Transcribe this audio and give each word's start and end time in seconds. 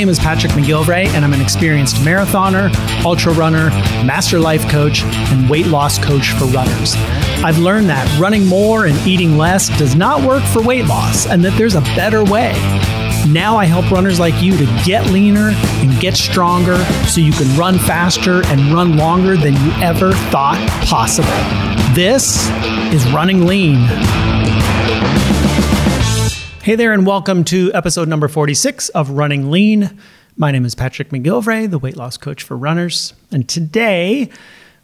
name 0.00 0.08
is 0.08 0.18
Patrick 0.18 0.52
McGilvray, 0.52 1.08
and 1.08 1.26
I'm 1.26 1.34
an 1.34 1.42
experienced 1.42 1.96
marathoner, 1.96 2.72
ultra 3.04 3.34
runner, 3.34 3.68
master 4.02 4.40
life 4.40 4.66
coach, 4.70 5.02
and 5.02 5.50
weight 5.50 5.66
loss 5.66 5.98
coach 5.98 6.30
for 6.30 6.46
runners. 6.46 6.94
I've 7.44 7.58
learned 7.58 7.90
that 7.90 8.18
running 8.18 8.46
more 8.46 8.86
and 8.86 8.96
eating 9.06 9.36
less 9.36 9.68
does 9.78 9.94
not 9.94 10.26
work 10.26 10.42
for 10.42 10.62
weight 10.62 10.86
loss, 10.86 11.26
and 11.26 11.44
that 11.44 11.54
there's 11.58 11.74
a 11.74 11.82
better 11.82 12.24
way. 12.24 12.52
Now 13.28 13.58
I 13.58 13.66
help 13.66 13.90
runners 13.90 14.18
like 14.18 14.40
you 14.42 14.56
to 14.56 14.64
get 14.86 15.04
leaner 15.08 15.50
and 15.50 16.00
get 16.00 16.16
stronger 16.16 16.82
so 17.06 17.20
you 17.20 17.32
can 17.32 17.54
run 17.58 17.78
faster 17.78 18.42
and 18.46 18.72
run 18.72 18.96
longer 18.96 19.36
than 19.36 19.52
you 19.52 19.70
ever 19.82 20.12
thought 20.30 20.66
possible. 20.86 21.28
This 21.94 22.48
is 22.94 23.06
Running 23.12 23.44
Lean. 23.44 24.29
Hey 26.70 26.76
there, 26.76 26.92
and 26.92 27.04
welcome 27.04 27.42
to 27.46 27.72
episode 27.74 28.06
number 28.06 28.28
46 28.28 28.90
of 28.90 29.10
Running 29.10 29.50
Lean. 29.50 29.98
My 30.36 30.52
name 30.52 30.64
is 30.64 30.76
Patrick 30.76 31.08
McGilvray, 31.08 31.68
the 31.68 31.80
weight 31.80 31.96
loss 31.96 32.16
coach 32.16 32.44
for 32.44 32.56
runners. 32.56 33.12
And 33.32 33.48
today 33.48 34.30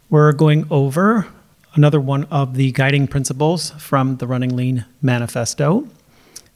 we're 0.09 0.33
going 0.33 0.67
over 0.69 1.27
another 1.75 2.01
one 2.01 2.25
of 2.25 2.55
the 2.55 2.73
guiding 2.73 3.07
principles 3.07 3.69
from 3.79 4.17
the 4.17 4.27
Running 4.27 4.53
Lean 4.53 4.83
Manifesto. 5.01 5.87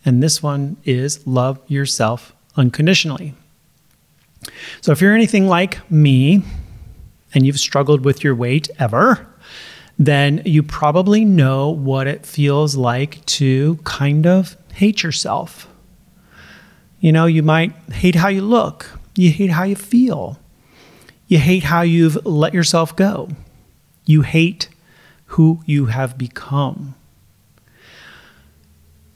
And 0.04 0.22
this 0.22 0.44
one 0.44 0.76
is 0.84 1.26
love 1.26 1.62
yourself 1.66 2.36
unconditionally. 2.58 3.34
So 4.82 4.92
if 4.92 5.00
you're 5.00 5.16
anything 5.16 5.48
like 5.48 5.90
me 5.90 6.44
and 7.34 7.46
you've 7.46 7.58
struggled 7.58 8.04
with 8.04 8.22
your 8.22 8.36
weight 8.36 8.70
ever, 8.80 9.26
then 9.98 10.42
you 10.44 10.62
probably 10.62 11.24
know 11.24 11.70
what 11.70 12.08
it 12.08 12.26
feels 12.26 12.76
like 12.76 13.26
to 13.28 13.78
kind 13.86 14.28
of 14.28 14.58
hate 14.82 15.04
yourself. 15.04 15.68
You 17.00 17.12
know, 17.12 17.28
you 17.28 17.44
might 17.44 17.72
hate 17.94 18.16
how 18.16 18.30
you 18.30 18.42
look, 18.42 18.90
you 19.16 19.30
hate 19.30 19.52
how 19.52 19.62
you 19.62 19.76
feel, 19.76 20.40
you 21.28 21.38
hate 21.38 21.66
how 21.66 21.82
you've 21.82 22.26
let 22.26 22.56
yourself 22.56 22.96
go, 22.96 23.30
you 24.08 24.24
hate 24.24 24.70
who 25.38 25.62
you 25.68 25.86
have 25.86 26.18
become. 26.18 26.96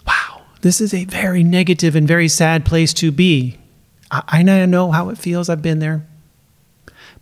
Wow, 0.06 0.44
this 0.62 0.80
is 0.80 0.94
a 0.94 1.06
very 1.06 1.44
negative 1.44 1.96
and 1.96 2.08
very 2.08 2.28
sad 2.28 2.64
place 2.64 2.94
to 2.94 3.12
be. 3.12 3.58
I, 4.12 4.22
I 4.28 4.44
know 4.44 4.92
how 4.92 5.10
it 5.10 5.18
feels, 5.18 5.50
I've 5.50 5.64
been 5.64 5.80
there. 5.80 6.06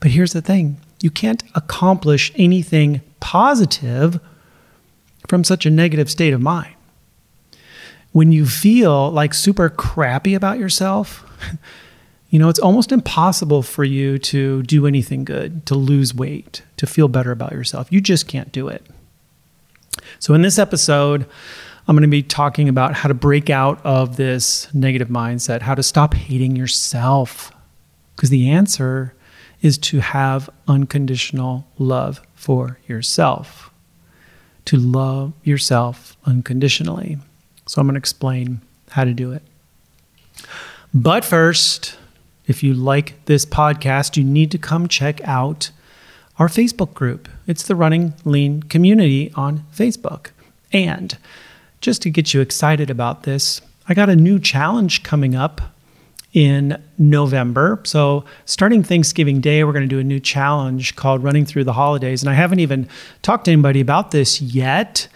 But 0.02 0.12
here's 0.12 0.34
the 0.34 0.42
thing 0.42 0.82
you 1.02 1.12
can't 1.12 1.44
accomplish 1.56 2.34
anything 2.36 3.00
positive 3.22 4.20
from 5.30 5.46
such 5.46 5.66
a 5.66 5.70
negative 5.70 6.12
state 6.12 6.34
of 6.34 6.42
mind 6.42 6.76
when 8.14 8.32
you 8.32 8.46
feel 8.46 9.12
like 9.12 9.34
super 9.34 9.70
crappy 9.70 10.36
about 10.36 10.60
yourself, 10.60 11.26
you 12.30 12.40
know, 12.40 12.48
it's 12.48 12.60
almost 12.60 12.92
impossible 12.92 13.62
for 13.62 13.84
you 13.84 14.18
to 14.20 14.64
do 14.64 14.88
anything 14.88 15.26
good, 15.26 15.66
to 15.66 15.76
lose 15.76 16.16
weight, 16.16 16.62
to 16.78 16.88
feel 16.88 17.08
better 17.08 17.32
about 17.32 17.52
yourself. 17.52 17.92
You 17.92 18.00
just 18.00 18.28
can't 18.28 18.52
do 18.52 18.68
it. 18.68 18.86
So, 20.20 20.34
in 20.34 20.42
this 20.42 20.58
episode, 20.58 21.28
I'm 21.88 21.96
going 21.96 22.04
to 22.04 22.08
be 22.08 22.24
talking 22.24 22.70
about 22.70 22.94
how 22.94 23.10
to 23.10 23.14
break 23.14 23.50
out 23.50 23.84
of 23.86 24.16
this 24.16 24.74
negative 24.74 25.10
mindset, 25.10 25.62
how 25.62 25.76
to 25.76 25.84
stop 25.84 26.14
hating 26.14 26.56
yourself. 26.56 27.52
Because 28.16 28.30
the 28.30 28.50
answer 28.50 29.16
is 29.62 29.78
to 29.80 30.00
have 30.00 30.50
unconditional 30.68 31.68
love 31.80 32.22
for 32.36 32.80
yourself, 32.88 33.72
to 34.66 34.78
love 34.78 35.34
yourself 35.44 36.16
unconditionally. 36.26 37.18
So 37.66 37.80
I'm 37.80 37.88
going 37.88 37.96
to 37.96 38.00
explain 38.00 38.62
how 38.90 39.04
to 39.04 39.14
do 39.14 39.32
it. 39.32 39.44
But 40.94 41.26
first, 41.26 41.98
if 42.46 42.62
you 42.62 42.74
like 42.74 43.26
this 43.26 43.46
podcast, 43.46 44.18
you 44.18 44.24
need 44.24 44.52
to 44.52 44.58
come 44.58 44.88
check 44.88 45.22
out 45.24 45.72
our 46.38 46.48
Facebook 46.48 46.94
group. 46.94 47.30
It's 47.48 47.64
the 47.64 47.76
Running 47.76 48.14
Lean 48.26 48.64
community 48.64 49.32
on 49.36 49.66
Facebook. 49.74 50.28
And 50.72 51.18
just 51.82 52.02
to 52.04 52.10
get 52.10 52.34
you 52.34 52.42
excited 52.42 52.90
about 52.90 53.24
this, 53.24 53.62
I 53.88 53.94
got 53.94 54.10
a 54.10 54.16
new 54.16 54.40
challenge 54.40 55.04
coming 55.04 55.36
up 55.36 55.62
in 56.34 56.82
November. 56.98 57.80
So, 57.84 58.26
starting 58.46 58.82
Thanksgiving 58.84 59.40
Day, 59.40 59.64
we're 59.64 59.74
going 59.74 59.88
to 59.88 59.96
do 59.96 60.00
a 60.00 60.04
new 60.04 60.20
challenge 60.20 60.96
called 60.96 61.24
Running 61.24 61.46
Through 61.46 61.66
the 61.66 61.74
Holidays. 61.74 62.24
And 62.24 62.30
I 62.30 62.34
haven't 62.34 62.60
even 62.60 62.90
talked 63.22 63.46
to 63.46 63.52
anybody 63.52 63.82
about 63.82 64.12
this 64.12 64.42
yet. 64.42 65.08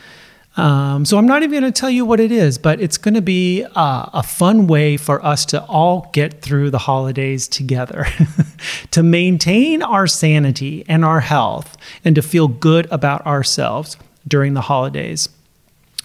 Um, 0.57 1.05
so 1.05 1.19
I'm 1.19 1.27
not 1.27 1.43
even 1.43 1.61
going 1.61 1.71
to 1.71 1.79
tell 1.79 1.89
you 1.89 2.03
what 2.03 2.19
it 2.19 2.31
is, 2.31 2.57
but 2.57 2.81
it's 2.81 2.97
going 2.97 3.13
to 3.13 3.21
be 3.21 3.63
uh, 3.63 4.09
a 4.11 4.23
fun 4.23 4.65
way 4.65 4.97
for 4.97 5.23
us 5.23 5.45
to 5.47 5.63
all 5.65 6.09
get 6.13 6.41
through 6.41 6.71
the 6.71 6.79
holidays 6.79 7.47
together, 7.47 8.07
to 8.91 9.03
maintain 9.03 9.83
our 9.83 10.07
sanity 10.07 10.83
and 10.87 11.05
our 11.05 11.19
health, 11.19 11.77
and 12.03 12.15
to 12.15 12.23
feel 12.23 12.47
good 12.47 12.87
about 12.91 13.23
ourselves 13.27 13.97
during 14.27 14.55
the 14.55 14.61
holidays. 14.61 15.29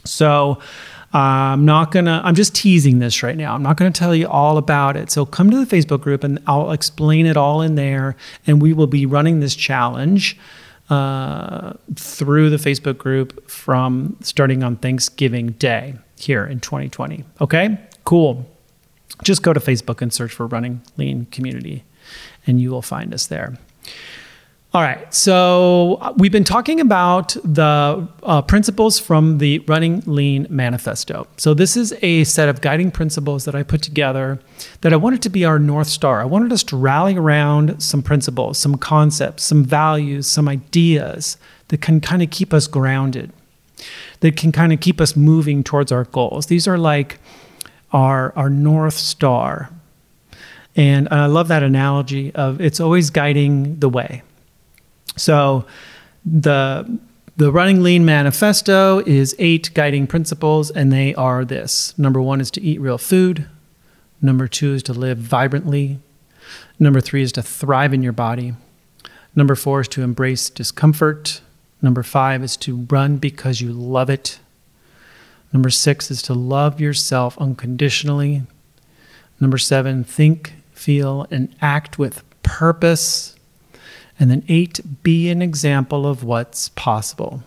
So 0.05 0.59
I'm 1.15 1.65
not 1.65 1.91
going 1.91 2.05
to, 2.05 2.21
I'm 2.23 2.35
just 2.35 2.55
teasing 2.55 2.99
this 2.99 3.23
right 3.23 3.37
now. 3.37 3.55
I'm 3.55 3.63
not 3.63 3.79
going 3.79 3.91
to 3.91 3.99
tell 3.99 4.15
you 4.15 4.29
all 4.29 4.59
about 4.59 4.99
it. 4.99 5.11
So 5.11 5.25
come 5.25 5.51
to 5.51 5.65
the 5.65 5.77
Facebook 5.77 6.03
group 6.03 6.25
and 6.25 6.39
I'll 6.47 6.73
explain 6.73 7.25
it 7.25 7.39
all 7.39 7.63
in 7.63 7.75
there, 7.75 8.17
and 8.47 8.61
we 8.61 8.75
will 8.75 8.87
be 8.87 9.07
running 9.07 9.41
this 9.41 9.55
challenge. 9.55 10.39
Uh, 10.93 11.73
through 11.97 12.51
the 12.51 12.59
Facebook 12.59 12.99
group 12.99 13.49
from 13.49 14.15
starting 14.21 14.63
on 14.63 14.77
Thanksgiving 14.77 15.53
Day 15.53 15.95
here 16.19 16.45
in 16.45 16.61
2020. 16.61 17.25
Okay, 17.41 17.79
cool. 18.05 18.45
Just 19.23 19.43
go 19.43 19.55
to 19.55 19.61
Facebook 19.61 20.03
and 20.03 20.13
search 20.13 20.33
for 20.33 20.47
Running 20.47 20.83
Lean 20.99 21.25
Community, 21.31 21.85
and 22.47 22.61
you 22.61 22.71
will 22.71 22.83
find 22.83 23.15
us 23.15 23.27
there. 23.27 23.57
All 24.75 24.81
right, 24.81 25.13
so 25.13 25.99
uh, 26.01 26.15
we've 26.17 26.33
been 26.33 26.45
talking 26.45 26.81
about 26.81 27.37
the 27.45 28.09
uh, 28.23 28.41
principles 28.41 28.99
from 28.99 29.37
the 29.37 29.59
Running 29.69 30.03
Lean 30.07 30.47
Manifesto. 30.49 31.27
So, 31.37 31.53
this 31.53 31.77
is 31.77 31.95
a 32.01 32.25
set 32.25 32.49
of 32.49 32.63
guiding 32.63 32.91
principles 32.91 33.45
that 33.45 33.55
I 33.55 33.65
put 33.65 33.83
together 33.83 34.39
that 34.81 34.95
I 34.95 34.97
wanted 34.97 35.21
to 35.23 35.29
be 35.29 35.45
our 35.45 35.59
North 35.59 35.89
Star. 35.89 36.23
I 36.23 36.25
wanted 36.25 36.55
us 36.55 36.63
to 36.65 36.77
rally 36.79 37.19
around 37.19 37.83
some 37.83 38.03
principles, 38.03 38.57
some 38.57 38.79
concepts, 38.79 39.43
some 39.43 39.63
values, 39.63 40.27
some 40.27 40.49
ideas 40.49 41.37
that 41.69 41.83
can 41.83 42.01
kind 42.01 42.23
of 42.23 42.31
keep 42.31 42.55
us 42.55 42.67
grounded, 42.67 43.31
that 44.21 44.39
can 44.39 44.53
kind 44.53 44.73
of 44.73 44.81
keep 44.81 45.03
us 45.03 45.15
moving 45.15 45.63
towards 45.63 45.93
our 45.93 46.05
goals. 46.05 46.47
These 46.47 46.67
are 46.67 46.79
like 46.79 47.19
our, 47.93 48.33
our 48.37 48.49
North 48.49 48.95
Star. 48.95 49.69
And 50.75 51.09
I 51.11 51.27
love 51.27 51.49
that 51.49 51.63
analogy 51.63 52.35
of 52.35 52.59
it's 52.59 52.81
always 52.81 53.11
guiding 53.11 53.79
the 53.79 53.91
way 53.91 54.23
so 55.17 55.65
the 56.25 56.99
the 57.37 57.51
Running 57.51 57.83
Lean 57.83 58.05
Manifesto 58.05 58.99
is 59.01 59.35
eight 59.39 59.71
guiding 59.75 60.07
principles, 60.07 60.71
and 60.71 60.93
they 60.93 61.15
are 61.15 61.45
this. 61.45 61.99
Number 61.99 62.21
one 62.21 62.41
is 62.41 62.51
to 62.53 62.61
eat 62.61 62.81
real 62.81 62.99
food. 62.99 63.47
Number 64.21 64.47
two 64.47 64.75
is 64.75 64.83
to 64.85 64.93
live 64.93 65.19
vibrantly. 65.19 65.99
Number 66.79 67.01
three 67.01 67.23
is 67.23 67.33
to 67.33 67.43
thrive 67.43 67.95
in 67.95 68.03
your 68.03 68.13
body. 68.13 68.55
Number 69.35 69.55
four 69.55 69.81
is 69.81 69.89
to 69.89 70.03
embrace 70.03 70.51
discomfort. 70.51 71.41
Number 71.81 72.03
five 72.03 72.43
is 72.43 72.57
to 72.59 72.87
run 72.91 73.17
because 73.17 73.61
you 73.61 73.73
love 73.73 74.11
it. 74.11 74.39
Number 75.53 75.71
six 75.71 76.11
is 76.11 76.23
to 76.23 76.35
love 76.35 76.81
yourself 76.81 77.37
unconditionally. 77.39 78.43
Number 79.41 79.59
seven, 79.59 80.05
think, 80.05 80.53
feel, 80.73 81.27
and 81.31 81.55
act 81.61 81.99
with 81.99 82.23
purpose. 82.43 83.37
And 84.23 84.31
then 84.31 84.45
eight, 84.47 84.79
be 85.03 85.31
an 85.31 85.43
example 85.43 86.07
of 86.07 86.23
what's 86.23 86.69
possible. 86.69 87.43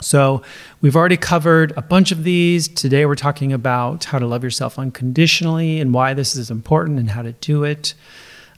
So 0.00 0.40
we've 0.80 0.96
already 0.96 1.18
covered 1.18 1.74
a 1.76 1.82
bunch 1.82 2.10
of 2.10 2.24
these. 2.24 2.68
Today 2.68 3.04
we're 3.04 3.16
talking 3.16 3.52
about 3.52 4.04
how 4.04 4.18
to 4.18 4.26
love 4.26 4.42
yourself 4.42 4.78
unconditionally 4.78 5.80
and 5.80 5.92
why 5.92 6.14
this 6.14 6.36
is 6.36 6.50
important 6.50 6.98
and 6.98 7.10
how 7.10 7.20
to 7.20 7.32
do 7.32 7.64
it. 7.64 7.92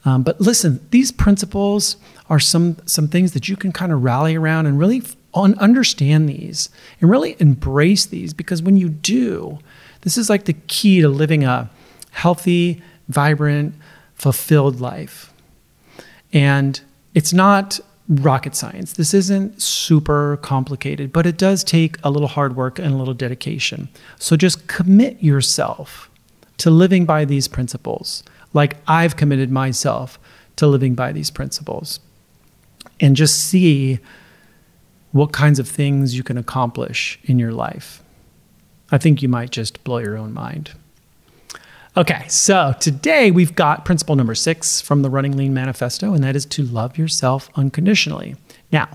Um, 0.05 0.23
but 0.23 0.41
listen, 0.41 0.87
these 0.93 1.11
principles 1.11 1.97
are 2.31 2.39
some 2.39 2.77
some 2.87 3.09
things 3.09 3.33
that 3.33 3.49
you 3.49 3.57
can 3.57 3.73
kind 3.73 3.91
of 3.91 4.05
rally 4.05 4.37
around 4.37 4.67
and 4.67 4.79
really 4.79 5.03
understand 5.35 6.29
these 6.29 6.71
and 7.01 7.11
really 7.11 7.35
embrace 7.41 8.07
these 8.07 8.35
because 8.35 8.63
when 8.63 8.77
you 8.77 8.89
do, 8.89 9.59
this 10.03 10.17
is 10.17 10.31
like 10.31 10.45
the 10.45 10.53
key 10.69 11.01
to 11.01 11.09
living 11.09 11.43
a 11.43 11.69
healthy, 12.13 12.81
vibrant, 13.09 13.75
fulfilled 14.15 14.81
life. 14.81 15.33
And 16.33 16.81
it's 17.17 17.33
not 17.33 17.81
rocket 18.09 18.55
science. 18.55 18.93
This 18.93 19.15
isn't 19.15 19.61
super 19.61 20.37
complicated, 20.43 21.15
but 21.15 21.27
it 21.27 21.39
does 21.39 21.65
take 21.65 21.97
a 22.05 22.11
little 22.11 22.29
hard 22.29 22.55
work 22.55 22.79
and 22.79 22.93
a 22.93 22.97
little 22.97 23.15
dedication. 23.15 23.89
So 24.19 24.37
just 24.37 24.69
commit 24.69 25.21
yourself 25.23 26.11
to 26.59 26.71
living 26.71 27.07
by 27.07 27.25
these 27.25 27.49
principles, 27.49 28.23
like 28.53 28.77
I've 28.87 29.17
committed 29.17 29.51
myself 29.51 30.19
to 30.57 30.67
living 30.67 30.95
by 30.95 31.11
these 31.11 31.31
principles. 31.31 32.01
And 33.01 33.17
just 33.17 33.45
see 33.47 33.99
what 35.13 35.33
kinds 35.33 35.59
of 35.59 35.67
things 35.67 36.15
you 36.15 36.23
can 36.23 36.37
accomplish 36.37 37.19
in 37.25 37.39
your 37.39 37.53
life. 37.53 38.03
I 38.93 38.99
think 38.99 39.23
you 39.23 39.29
might 39.29 39.51
just 39.51 39.83
blow 39.85 39.99
your 39.99 40.19
own 40.19 40.35
mind. 40.35 40.73
Okay, 41.99 42.27
so 42.29 42.75
today 42.79 43.31
we've 43.31 43.55
got 43.55 43.87
principle 43.87 44.17
number 44.17 44.35
six 44.35 44.83
from 44.83 45.01
the 45.01 45.09
Running 45.09 45.35
Lean 45.35 45.55
Manifesto, 45.55 46.13
and 46.13 46.23
that 46.23 46.37
is 46.37 46.45
to 46.45 46.63
love 46.63 46.99
yourself 46.99 47.49
unconditionally. 47.55 48.37
Now, 48.71 48.87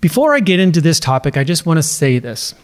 before 0.00 0.36
I 0.36 0.38
get 0.38 0.60
into 0.60 0.80
this 0.80 1.00
topic, 1.00 1.36
I 1.36 1.42
just 1.42 1.66
want 1.66 1.78
to 1.78 1.82
say 1.82 2.20
this. 2.20 2.54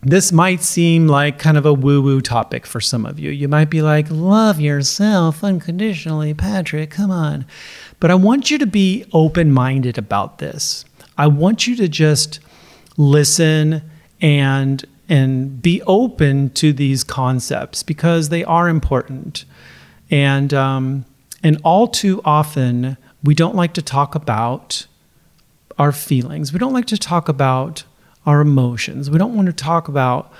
This 0.00 0.32
might 0.32 0.62
seem 0.62 1.06
like 1.06 1.38
kind 1.38 1.58
of 1.58 1.66
a 1.66 1.74
woo 1.74 2.00
woo 2.00 2.22
topic 2.22 2.64
for 2.64 2.80
some 2.80 3.04
of 3.04 3.18
you. 3.18 3.30
You 3.30 3.46
might 3.46 3.68
be 3.68 3.82
like, 3.82 4.06
love 4.08 4.58
yourself 4.58 5.44
unconditionally, 5.44 6.32
Patrick, 6.32 6.88
come 6.88 7.10
on. 7.10 7.44
But 8.00 8.10
I 8.10 8.14
want 8.14 8.50
you 8.50 8.56
to 8.56 8.66
be 8.66 9.04
open 9.12 9.52
minded 9.52 9.98
about 9.98 10.38
this. 10.38 10.86
I 11.18 11.26
want 11.26 11.66
you 11.66 11.76
to 11.76 11.88
just 11.88 12.40
listen 12.96 13.82
and 14.22 14.82
and 15.08 15.62
be 15.62 15.82
open 15.82 16.50
to 16.50 16.72
these 16.72 17.02
concepts 17.02 17.82
because 17.82 18.28
they 18.28 18.44
are 18.44 18.68
important. 18.68 19.44
And 20.10 20.52
um, 20.52 21.04
and 21.42 21.60
all 21.64 21.88
too 21.88 22.20
often 22.24 22.96
we 23.22 23.34
don't 23.34 23.56
like 23.56 23.74
to 23.74 23.82
talk 23.82 24.14
about 24.14 24.86
our 25.78 25.92
feelings. 25.92 26.52
We 26.52 26.58
don't 26.58 26.72
like 26.72 26.86
to 26.86 26.98
talk 26.98 27.28
about 27.28 27.84
our 28.26 28.40
emotions. 28.40 29.10
We 29.10 29.18
don't 29.18 29.34
want 29.34 29.46
to 29.46 29.52
talk 29.52 29.88
about 29.88 30.32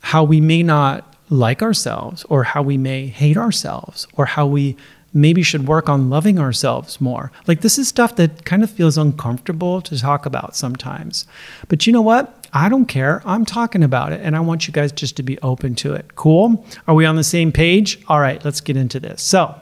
how 0.00 0.24
we 0.24 0.40
may 0.40 0.62
not 0.62 1.16
like 1.28 1.62
ourselves 1.62 2.24
or 2.28 2.44
how 2.44 2.62
we 2.62 2.76
may 2.76 3.06
hate 3.06 3.36
ourselves 3.36 4.06
or 4.14 4.26
how 4.26 4.46
we 4.46 4.76
maybe 5.12 5.42
should 5.42 5.66
work 5.66 5.88
on 5.88 6.10
loving 6.10 6.38
ourselves 6.38 7.00
more. 7.00 7.32
Like 7.46 7.62
this 7.62 7.78
is 7.78 7.88
stuff 7.88 8.16
that 8.16 8.44
kind 8.44 8.62
of 8.62 8.70
feels 8.70 8.96
uncomfortable 8.96 9.80
to 9.82 9.98
talk 9.98 10.26
about 10.26 10.56
sometimes. 10.56 11.26
But 11.68 11.86
you 11.86 11.92
know 11.92 12.02
what? 12.02 12.39
I 12.52 12.68
don't 12.68 12.86
care. 12.86 13.22
I'm 13.24 13.44
talking 13.44 13.82
about 13.82 14.12
it 14.12 14.20
and 14.22 14.36
I 14.36 14.40
want 14.40 14.66
you 14.66 14.72
guys 14.72 14.92
just 14.92 15.16
to 15.16 15.22
be 15.22 15.38
open 15.40 15.74
to 15.76 15.94
it. 15.94 16.14
Cool? 16.16 16.64
Are 16.86 16.94
we 16.94 17.06
on 17.06 17.16
the 17.16 17.24
same 17.24 17.52
page? 17.52 18.02
All 18.08 18.20
right, 18.20 18.44
let's 18.44 18.60
get 18.60 18.76
into 18.76 18.98
this. 18.98 19.22
So, 19.22 19.54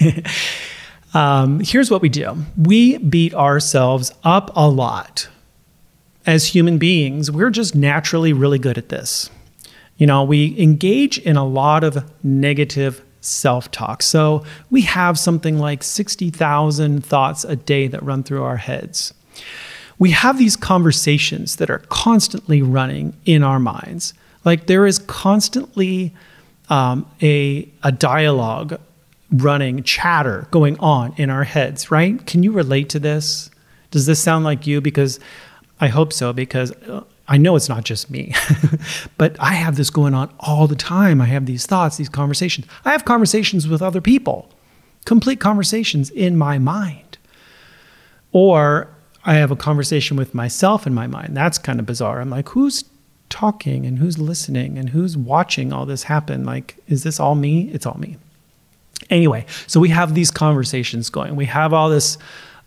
um, 1.14 1.60
here's 1.60 1.90
what 1.90 2.02
we 2.02 2.08
do 2.08 2.36
we 2.56 2.98
beat 2.98 3.34
ourselves 3.34 4.12
up 4.24 4.50
a 4.54 4.68
lot. 4.68 5.28
As 6.24 6.46
human 6.46 6.78
beings, 6.78 7.30
we're 7.30 7.50
just 7.50 7.74
naturally 7.74 8.32
really 8.32 8.58
good 8.58 8.78
at 8.78 8.88
this. 8.90 9.28
You 9.96 10.06
know, 10.06 10.22
we 10.22 10.58
engage 10.58 11.18
in 11.18 11.36
a 11.36 11.44
lot 11.44 11.84
of 11.84 12.04
negative 12.24 13.02
self 13.20 13.70
talk. 13.70 14.02
So 14.02 14.44
we 14.70 14.82
have 14.82 15.18
something 15.18 15.58
like 15.58 15.82
60,000 15.82 17.04
thoughts 17.04 17.44
a 17.44 17.56
day 17.56 17.86
that 17.88 18.02
run 18.02 18.22
through 18.22 18.42
our 18.42 18.56
heads. 18.56 19.14
We 19.98 20.10
have 20.10 20.38
these 20.38 20.56
conversations 20.56 21.56
that 21.56 21.70
are 21.70 21.82
constantly 21.88 22.62
running 22.62 23.14
in 23.24 23.42
our 23.42 23.58
minds. 23.58 24.14
Like 24.44 24.66
there 24.66 24.86
is 24.86 24.98
constantly 24.98 26.14
um, 26.68 27.06
a, 27.20 27.68
a 27.82 27.92
dialogue 27.92 28.80
running, 29.30 29.82
chatter 29.82 30.46
going 30.50 30.78
on 30.78 31.14
in 31.16 31.30
our 31.30 31.44
heads, 31.44 31.90
right? 31.90 32.24
Can 32.26 32.42
you 32.42 32.52
relate 32.52 32.88
to 32.90 32.98
this? 32.98 33.50
Does 33.90 34.06
this 34.06 34.20
sound 34.20 34.44
like 34.44 34.66
you? 34.66 34.80
Because 34.80 35.18
I 35.80 35.88
hope 35.88 36.12
so, 36.12 36.32
because 36.32 36.72
uh, 36.88 37.04
I 37.28 37.38
know 37.38 37.56
it's 37.56 37.68
not 37.68 37.84
just 37.84 38.10
me, 38.10 38.34
but 39.18 39.36
I 39.40 39.54
have 39.54 39.76
this 39.76 39.90
going 39.90 40.14
on 40.14 40.32
all 40.40 40.66
the 40.66 40.76
time. 40.76 41.20
I 41.20 41.26
have 41.26 41.46
these 41.46 41.66
thoughts, 41.66 41.96
these 41.96 42.08
conversations. 42.08 42.66
I 42.84 42.92
have 42.92 43.04
conversations 43.04 43.66
with 43.68 43.80
other 43.80 44.00
people, 44.00 44.50
complete 45.04 45.40
conversations 45.40 46.10
in 46.10 46.36
my 46.36 46.58
mind. 46.58 47.18
Or 48.32 48.88
I 49.24 49.34
have 49.34 49.50
a 49.50 49.56
conversation 49.56 50.16
with 50.16 50.34
myself 50.34 50.86
in 50.86 50.94
my 50.94 51.06
mind. 51.06 51.36
That's 51.36 51.58
kind 51.58 51.78
of 51.78 51.86
bizarre. 51.86 52.20
I'm 52.20 52.30
like, 52.30 52.48
who's 52.50 52.84
talking 53.28 53.86
and 53.86 53.98
who's 53.98 54.18
listening 54.18 54.78
and 54.78 54.90
who's 54.90 55.16
watching 55.16 55.72
all 55.72 55.86
this 55.86 56.04
happen? 56.04 56.44
Like, 56.44 56.76
is 56.88 57.02
this 57.02 57.20
all 57.20 57.34
me? 57.34 57.70
It's 57.70 57.86
all 57.86 57.98
me. 57.98 58.16
Anyway, 59.10 59.46
so 59.66 59.80
we 59.80 59.88
have 59.90 60.14
these 60.14 60.30
conversations 60.30 61.10
going. 61.10 61.36
We 61.36 61.46
have 61.46 61.72
all 61.72 61.88
this 61.88 62.18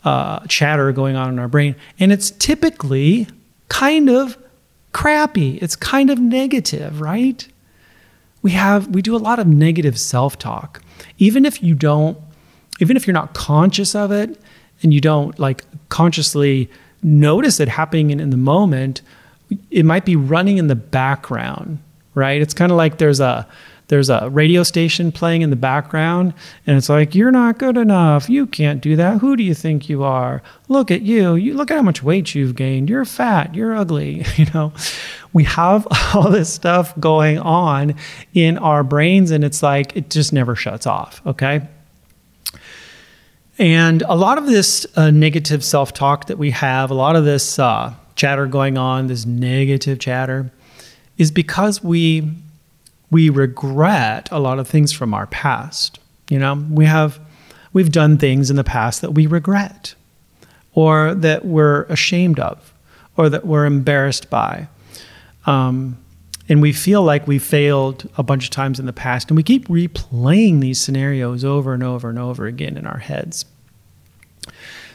uh, 0.03 0.45
chatter 0.47 0.91
going 0.91 1.15
on 1.15 1.29
in 1.29 1.39
our 1.39 1.47
brain, 1.47 1.75
and 1.99 2.11
it's 2.11 2.31
typically 2.31 3.27
kind 3.69 4.09
of 4.09 4.37
crappy. 4.91 5.57
It's 5.57 5.75
kind 5.75 6.09
of 6.09 6.19
negative, 6.19 7.01
right? 7.01 7.47
We 8.41 8.51
have 8.51 8.87
we 8.89 9.01
do 9.01 9.15
a 9.15 9.17
lot 9.17 9.39
of 9.39 9.47
negative 9.47 9.99
self-talk. 9.99 10.81
Even 11.17 11.45
if 11.45 11.63
you 11.63 11.73
don't 11.73 12.17
even 12.79 12.95
if 12.95 13.07
you're 13.07 13.13
not 13.13 13.33
conscious 13.33 13.95
of 13.95 14.11
it 14.11 14.39
and 14.83 14.93
you 14.93 15.01
don't 15.01 15.37
like 15.39 15.63
consciously 15.89 16.69
notice 17.03 17.59
it 17.59 17.67
happening 17.67 18.09
in, 18.09 18.19
in 18.19 18.29
the 18.31 18.37
moment, 18.37 19.01
it 19.69 19.85
might 19.85 20.05
be 20.05 20.15
running 20.15 20.57
in 20.57 20.67
the 20.67 20.75
background, 20.75 21.79
right? 22.13 22.41
It's 22.41 22.53
kind 22.53 22.71
of 22.71 22.77
like 22.77 22.97
there's 22.97 23.19
a 23.19 23.47
there's 23.87 24.09
a 24.09 24.29
radio 24.31 24.63
station 24.63 25.11
playing 25.11 25.43
in 25.43 25.51
the 25.51 25.55
background 25.55 26.33
and 26.65 26.75
it's 26.75 26.89
like 26.89 27.13
you're 27.13 27.31
not 27.31 27.59
good 27.59 27.77
enough. 27.77 28.27
You 28.29 28.47
can't 28.47 28.81
do 28.81 28.95
that. 28.95 29.21
Who 29.21 29.35
do 29.35 29.43
you 29.43 29.53
think 29.53 29.89
you 29.89 30.03
are? 30.03 30.41
Look 30.69 30.89
at 30.89 31.03
you. 31.03 31.35
You 31.35 31.53
look 31.53 31.69
at 31.69 31.77
how 31.77 31.83
much 31.83 32.01
weight 32.01 32.33
you've 32.33 32.55
gained. 32.55 32.89
You're 32.89 33.05
fat. 33.05 33.53
You're 33.53 33.75
ugly. 33.75 34.25
You 34.37 34.47
know? 34.53 34.73
We 35.33 35.43
have 35.43 35.87
all 36.15 36.31
this 36.31 36.51
stuff 36.51 36.99
going 36.99 37.37
on 37.37 37.95
in 38.33 38.57
our 38.57 38.83
brains 38.83 39.29
and 39.31 39.43
it's 39.43 39.61
like 39.61 39.95
it 39.95 40.09
just 40.09 40.33
never 40.33 40.55
shuts 40.55 40.87
off 40.87 41.21
okay 41.25 41.67
and 43.57 44.01
a 44.03 44.15
lot 44.15 44.37
of 44.37 44.47
this 44.47 44.85
uh, 44.95 45.11
negative 45.11 45.63
self-talk 45.63 46.27
that 46.27 46.37
we 46.37 46.51
have 46.51 46.91
a 46.91 46.93
lot 46.93 47.15
of 47.15 47.25
this 47.25 47.57
uh, 47.59 47.93
chatter 48.15 48.45
going 48.47 48.77
on 48.77 49.07
this 49.07 49.25
negative 49.25 49.99
chatter 49.99 50.51
is 51.17 51.31
because 51.31 51.83
we 51.83 52.31
we 53.11 53.29
regret 53.29 54.27
a 54.31 54.39
lot 54.39 54.59
of 54.59 54.67
things 54.67 54.91
from 54.91 55.13
our 55.13 55.27
past. 55.27 55.99
You 56.29 56.39
know, 56.39 56.65
we 56.69 56.85
have 56.85 57.19
we've 57.71 57.91
done 57.91 58.17
things 58.17 58.49
in 58.49 58.55
the 58.55 58.63
past 58.63 59.01
that 59.01 59.11
we 59.11 59.27
regret 59.27 59.95
or 60.73 61.13
that 61.15 61.45
we're 61.45 61.83
ashamed 61.83 62.39
of 62.39 62.73
or 63.15 63.29
that 63.29 63.45
we're 63.45 63.65
embarrassed 63.65 64.29
by. 64.29 64.67
Um, 65.45 65.97
and 66.47 66.61
we 66.61 66.71
feel 66.71 67.03
like 67.03 67.27
we 67.27 67.39
failed 67.39 68.09
a 68.17 68.23
bunch 68.23 68.45
of 68.45 68.49
times 68.51 68.79
in 68.79 68.85
the 68.85 68.93
past 68.93 69.29
and 69.29 69.37
we 69.37 69.43
keep 69.43 69.67
replaying 69.67 70.61
these 70.61 70.79
scenarios 70.79 71.43
over 71.43 71.73
and 71.73 71.83
over 71.83 72.09
and 72.09 72.19
over 72.19 72.45
again 72.45 72.77
in 72.77 72.85
our 72.85 72.99
heads. 72.99 73.45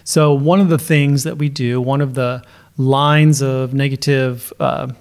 So, 0.05 0.33
one 0.33 0.61
of 0.61 0.69
the 0.69 0.79
things 0.79 1.25
that 1.25 1.39
we 1.39 1.49
do, 1.49 1.81
one 1.81 2.01
of 2.01 2.15
the 2.15 2.43
lines 2.77 3.43
of 3.43 3.75
negative 3.75 4.53
uh, 4.59 4.93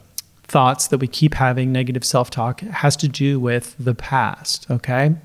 thoughts 0.43 0.87
that 0.87 0.97
we 0.97 1.07
keep 1.07 1.35
having, 1.35 1.71
negative 1.71 2.03
self 2.03 2.29
talk, 2.29 2.61
has 2.61 2.95
to 2.97 3.07
do 3.07 3.39
with 3.39 3.75
the 3.79 3.95
past, 3.95 4.69
okay? 4.69 5.15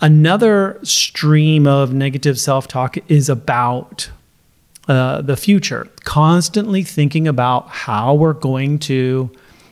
Another 0.00 0.78
stream 0.82 1.66
of 1.66 1.92
negative 1.92 2.38
self 2.38 2.68
talk 2.68 2.96
is 3.10 3.28
about 3.28 4.10
uh, 4.88 5.20
the 5.22 5.36
future, 5.36 5.88
constantly 6.04 6.82
thinking 6.82 7.28
about 7.28 7.68
how 7.68 8.14
we're 8.14 8.32
going 8.32 8.78
to 8.78 9.30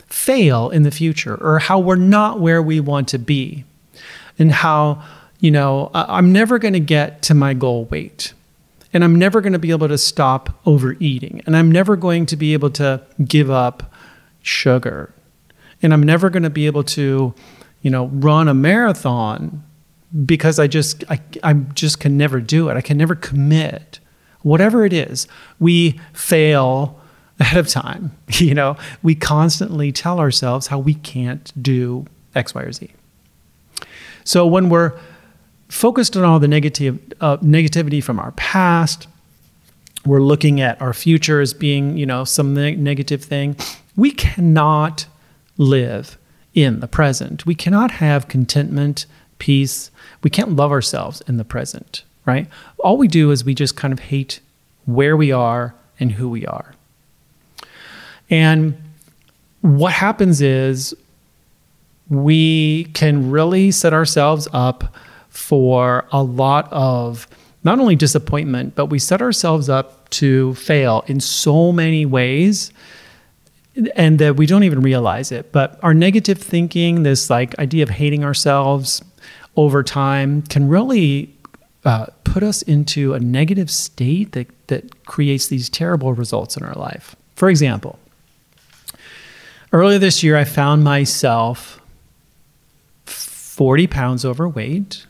fail 0.09 0.71
in 0.71 0.83
the 0.83 0.91
future 0.91 1.35
or 1.35 1.59
how 1.59 1.79
we're 1.79 1.97
not 1.97 2.41
where 2.41 2.63
we 2.63 2.81
want 2.81 3.09
to 3.09 3.19
be 3.19 3.65
and 4.39 4.51
how, 4.51 5.03
you 5.41 5.51
know, 5.51 5.91
I'm 5.95 6.33
never 6.33 6.59
going 6.59 6.75
to 6.75 6.81
get 6.81 7.23
to 7.23 7.35
my 7.35 7.55
goal 7.55 7.85
weight 7.87 8.33
and 8.93 9.05
I'm 9.05 9.15
never 9.15 9.41
going 9.41 9.53
to 9.53 9.59
be 9.59 9.71
able 9.71 9.89
to 9.89 9.99
stop 9.99 10.59
overeating 10.67 11.43
and 11.47 11.57
I'm 11.57 11.71
never 11.71 11.97
going 11.97 12.27
to 12.27 12.37
be 12.37 12.53
able 12.53 12.71
to 12.71 13.03
give 13.25 13.51
up 13.51 13.93
sugar. 14.43 15.13
And 15.83 15.93
I'm 15.93 16.03
never 16.03 16.31
going 16.31 16.43
to 16.43 16.51
be 16.51 16.67
able 16.67 16.85
to, 16.85 17.35
you 17.83 17.91
know, 17.91 18.07
run 18.07 18.49
a 18.49 18.55
marathon 18.55 19.63
because 20.25 20.59
I 20.59 20.67
just 20.67 21.05
I, 21.11 21.21
I 21.43 21.53
just 21.53 22.01
can 22.01 22.17
never 22.17 22.41
do 22.41 22.69
it. 22.69 22.77
I 22.77 22.81
can 22.81 22.97
never 22.97 23.15
commit. 23.15 24.01
Whatever 24.43 24.85
it 24.85 24.93
is, 24.93 25.29
we 25.61 26.01
fail 26.13 26.98
ahead 27.39 27.59
of 27.59 27.69
time. 27.69 28.13
You 28.39 28.55
know, 28.55 28.77
we 29.03 29.15
constantly 29.15 29.91
tell 29.91 30.21
ourselves 30.21 30.69
how 30.69 30.79
we 30.79 30.95
can't 30.95 31.53
do 31.61 32.07
X, 32.35 32.55
Y, 32.55 32.63
or 32.63 32.73
Z. 32.73 32.91
So 34.23 34.47
when 34.47 34.69
we're 34.69 34.99
focused 35.69 36.17
on 36.17 36.25
all 36.25 36.39
the 36.39 36.47
negative 36.47 37.01
uh, 37.21 37.39
negativity 37.39 38.03
from 38.03 38.21
our 38.21 38.31
past, 38.33 39.09
we're 40.07 40.23
looking 40.23 40.61
at 40.61 40.81
our 40.81 40.93
future 40.93 41.41
as 41.41 41.53
being, 41.53 41.97
you 41.97 42.07
know, 42.07 42.25
some 42.25 42.55
ne- 42.55 42.77
negative 42.77 43.25
thing 43.25 43.57
we 43.99 44.13
cannot 44.13 45.07
live 45.57 46.17
in 46.55 46.79
the 46.79 46.87
present. 46.87 47.45
We 47.45 47.57
cannot 47.57 47.91
have 47.91 48.29
contentment, 48.29 49.07
peace. 49.41 49.91
We 50.23 50.31
can't 50.31 50.55
love 50.55 50.71
ourselves 50.71 51.21
in 51.23 51.37
the 51.37 51.45
present, 51.45 52.05
right? 52.25 52.47
All 52.79 52.97
we 52.97 53.09
do 53.09 53.33
is 53.33 53.45
we 53.45 53.55
just 53.55 53.77
kind 53.77 53.93
of 53.93 53.99
hate 53.99 54.39
where 54.87 55.17
we 55.17 55.33
are 55.33 55.75
and 55.99 56.13
who 56.13 56.29
we 56.29 56.47
are. 56.47 56.75
And 58.31 58.81
what 59.61 59.93
happens 59.93 60.41
is 60.41 60.95
we 62.09 62.85
can 62.95 63.31
really 63.31 63.71
set 63.71 63.93
ourselves 63.93 64.49
up 64.53 64.95
for 65.29 66.07
a 66.11 66.23
lot 66.23 66.69
of 66.73 67.27
not 67.65 67.79
only 67.79 67.97
disappointment, 67.97 68.75
but 68.75 68.87
we 68.87 68.99
set 68.99 69.21
ourselves 69.21 69.69
up 69.69 70.09
to 70.11 70.55
fail 70.55 71.05
in 71.07 71.21
so 71.21 71.73
many 71.73 72.07
ways 72.07 72.73
and 73.95 74.19
that 74.19 74.37
we 74.37 74.47
don't 74.47 74.65
even 74.65 74.81
realize 74.81 75.31
it. 75.31 75.53
But 75.53 75.79
our 75.83 75.95
negative 75.95 76.39
thinking, 76.39 77.03
this 77.03 77.31
like 77.31 77.59
idea 77.59 77.83
of 77.83 77.91
hating 77.91 78.25
ourselves 78.25 79.03
over 79.57 79.83
time, 79.83 80.43
can 80.43 80.69
really 80.69 81.35
uh, 81.85 82.07
put 82.25 82.43
us 82.43 82.63
into 82.63 83.15
a 83.15 83.21
negative 83.21 83.71
state 83.71 84.33
that 84.33 84.49
that 84.69 85.05
creates 85.07 85.49
these 85.49 85.69
terrible 85.69 86.13
results 86.13 86.57
in 86.57 86.63
our 86.63 86.75
life. 86.75 87.17
For 87.37 87.49
example, 87.49 87.99
earlier 89.73 89.99
this 89.99 90.23
year, 90.23 90.37
I 90.37 90.45
found 90.45 90.85
myself 90.85 91.81
40 93.07 93.87
pounds 93.87 94.25
overweight. 94.25 95.07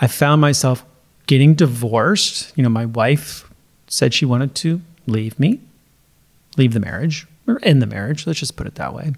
I 0.00 0.06
found 0.06 0.40
myself 0.40 0.84
getting 1.26 1.54
divorced. 1.54 2.52
You 2.56 2.62
know, 2.62 2.68
my 2.68 2.86
wife 2.86 3.50
said 3.86 4.14
she 4.14 4.24
wanted 4.24 4.54
to 4.56 4.80
leave 5.06 5.38
me, 5.38 5.60
leave 6.56 6.72
the 6.72 6.80
marriage, 6.80 7.26
or 7.46 7.58
end 7.62 7.80
the 7.82 7.86
marriage. 7.86 8.26
Let's 8.26 8.40
just 8.40 8.56
put 8.56 8.66
it 8.66 8.74
that 8.76 8.94
way. 8.94 9.12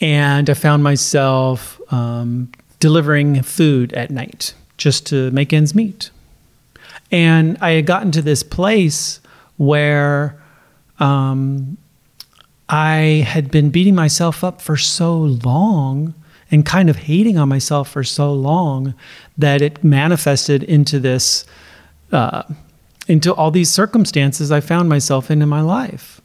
And 0.00 0.48
I 0.48 0.54
found 0.54 0.82
myself 0.82 1.80
um, 1.92 2.50
delivering 2.78 3.42
food 3.42 3.92
at 3.92 4.10
night 4.10 4.54
just 4.76 5.06
to 5.06 5.30
make 5.30 5.52
ends 5.52 5.74
meet. 5.74 6.10
And 7.10 7.58
I 7.60 7.72
had 7.72 7.86
gotten 7.86 8.12
to 8.12 8.22
this 8.22 8.42
place 8.42 9.20
where 9.56 10.40
um, 10.98 11.76
I 12.70 13.24
had 13.26 13.50
been 13.50 13.70
beating 13.70 13.96
myself 13.96 14.44
up 14.44 14.60
for 14.60 14.76
so 14.76 15.18
long 15.18 16.14
and 16.52 16.64
kind 16.64 16.88
of 16.88 16.96
hating 16.96 17.36
on 17.36 17.48
myself 17.48 17.90
for 17.90 18.04
so 18.04 18.32
long 18.32 18.94
that 19.36 19.60
it 19.60 19.82
manifested 19.82 20.62
into 20.62 21.00
this, 21.00 21.44
uh, 22.12 22.44
into 23.08 23.34
all 23.34 23.50
these 23.50 23.72
circumstances 23.72 24.52
I 24.52 24.60
found 24.60 24.88
myself 24.88 25.32
in 25.32 25.42
in 25.42 25.48
my 25.48 25.60
life. 25.60 26.20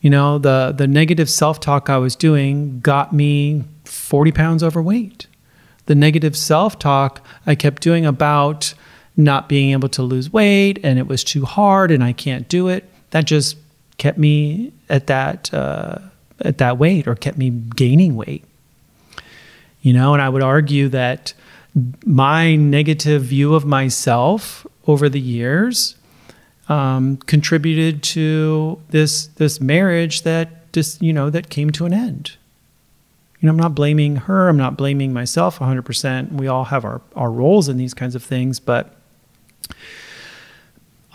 You 0.00 0.08
know, 0.08 0.38
the 0.38 0.74
the 0.76 0.86
negative 0.86 1.28
self 1.28 1.60
talk 1.60 1.90
I 1.90 1.98
was 1.98 2.16
doing 2.16 2.80
got 2.80 3.12
me 3.12 3.64
40 3.84 4.32
pounds 4.32 4.62
overweight. 4.62 5.26
The 5.86 5.94
negative 5.94 6.36
self 6.36 6.78
talk 6.78 7.24
I 7.46 7.54
kept 7.54 7.82
doing 7.82 8.06
about 8.06 8.72
not 9.18 9.48
being 9.50 9.72
able 9.72 9.88
to 9.90 10.02
lose 10.02 10.32
weight 10.32 10.78
and 10.82 10.98
it 10.98 11.06
was 11.06 11.24
too 11.24 11.44
hard 11.44 11.90
and 11.90 12.02
I 12.02 12.12
can't 12.12 12.48
do 12.48 12.68
it. 12.68 12.90
That 13.10 13.26
just 13.26 13.56
kept 13.98 14.18
me 14.18 14.72
at 14.88 15.06
that 15.06 15.52
uh, 15.52 15.98
at 16.40 16.58
that 16.58 16.78
weight 16.78 17.06
or 17.06 17.14
kept 17.14 17.38
me 17.38 17.50
gaining 17.50 18.16
weight. 18.16 18.44
You 19.82 19.92
know, 19.92 20.14
and 20.14 20.22
I 20.22 20.28
would 20.28 20.42
argue 20.42 20.88
that 20.88 21.34
my 22.06 22.56
negative 22.56 23.22
view 23.22 23.54
of 23.54 23.66
myself 23.66 24.66
over 24.86 25.08
the 25.08 25.20
years 25.20 25.96
um, 26.68 27.18
contributed 27.18 28.02
to 28.02 28.80
this 28.90 29.26
this 29.26 29.60
marriage 29.60 30.22
that 30.22 30.72
just 30.72 31.02
you 31.02 31.12
know 31.12 31.30
that 31.30 31.50
came 31.50 31.70
to 31.70 31.86
an 31.86 31.92
end. 31.92 32.36
You 33.40 33.48
know, 33.48 33.52
I'm 33.52 33.58
not 33.58 33.74
blaming 33.74 34.16
her. 34.16 34.48
I'm 34.48 34.56
not 34.56 34.78
blaming 34.78 35.12
myself 35.12 35.58
100%. 35.58 36.32
We 36.32 36.46
all 36.46 36.64
have 36.64 36.82
our, 36.82 37.02
our 37.14 37.30
roles 37.30 37.68
in 37.68 37.76
these 37.76 37.92
kinds 37.92 38.14
of 38.14 38.22
things, 38.22 38.58
but 38.58 38.96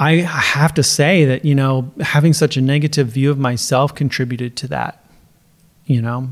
I 0.01 0.13
have 0.21 0.73
to 0.75 0.83
say 0.83 1.25
that, 1.25 1.43
you 1.43 1.53
know, 1.53 1.91
having 1.99 2.31
such 2.31 2.55
a 2.55 2.61
negative 2.61 3.07
view 3.07 3.31
of 3.31 3.37
myself 3.37 3.93
contributed 3.93 4.55
to 4.57 4.67
that. 4.69 5.03
You 5.85 6.01
know, 6.01 6.29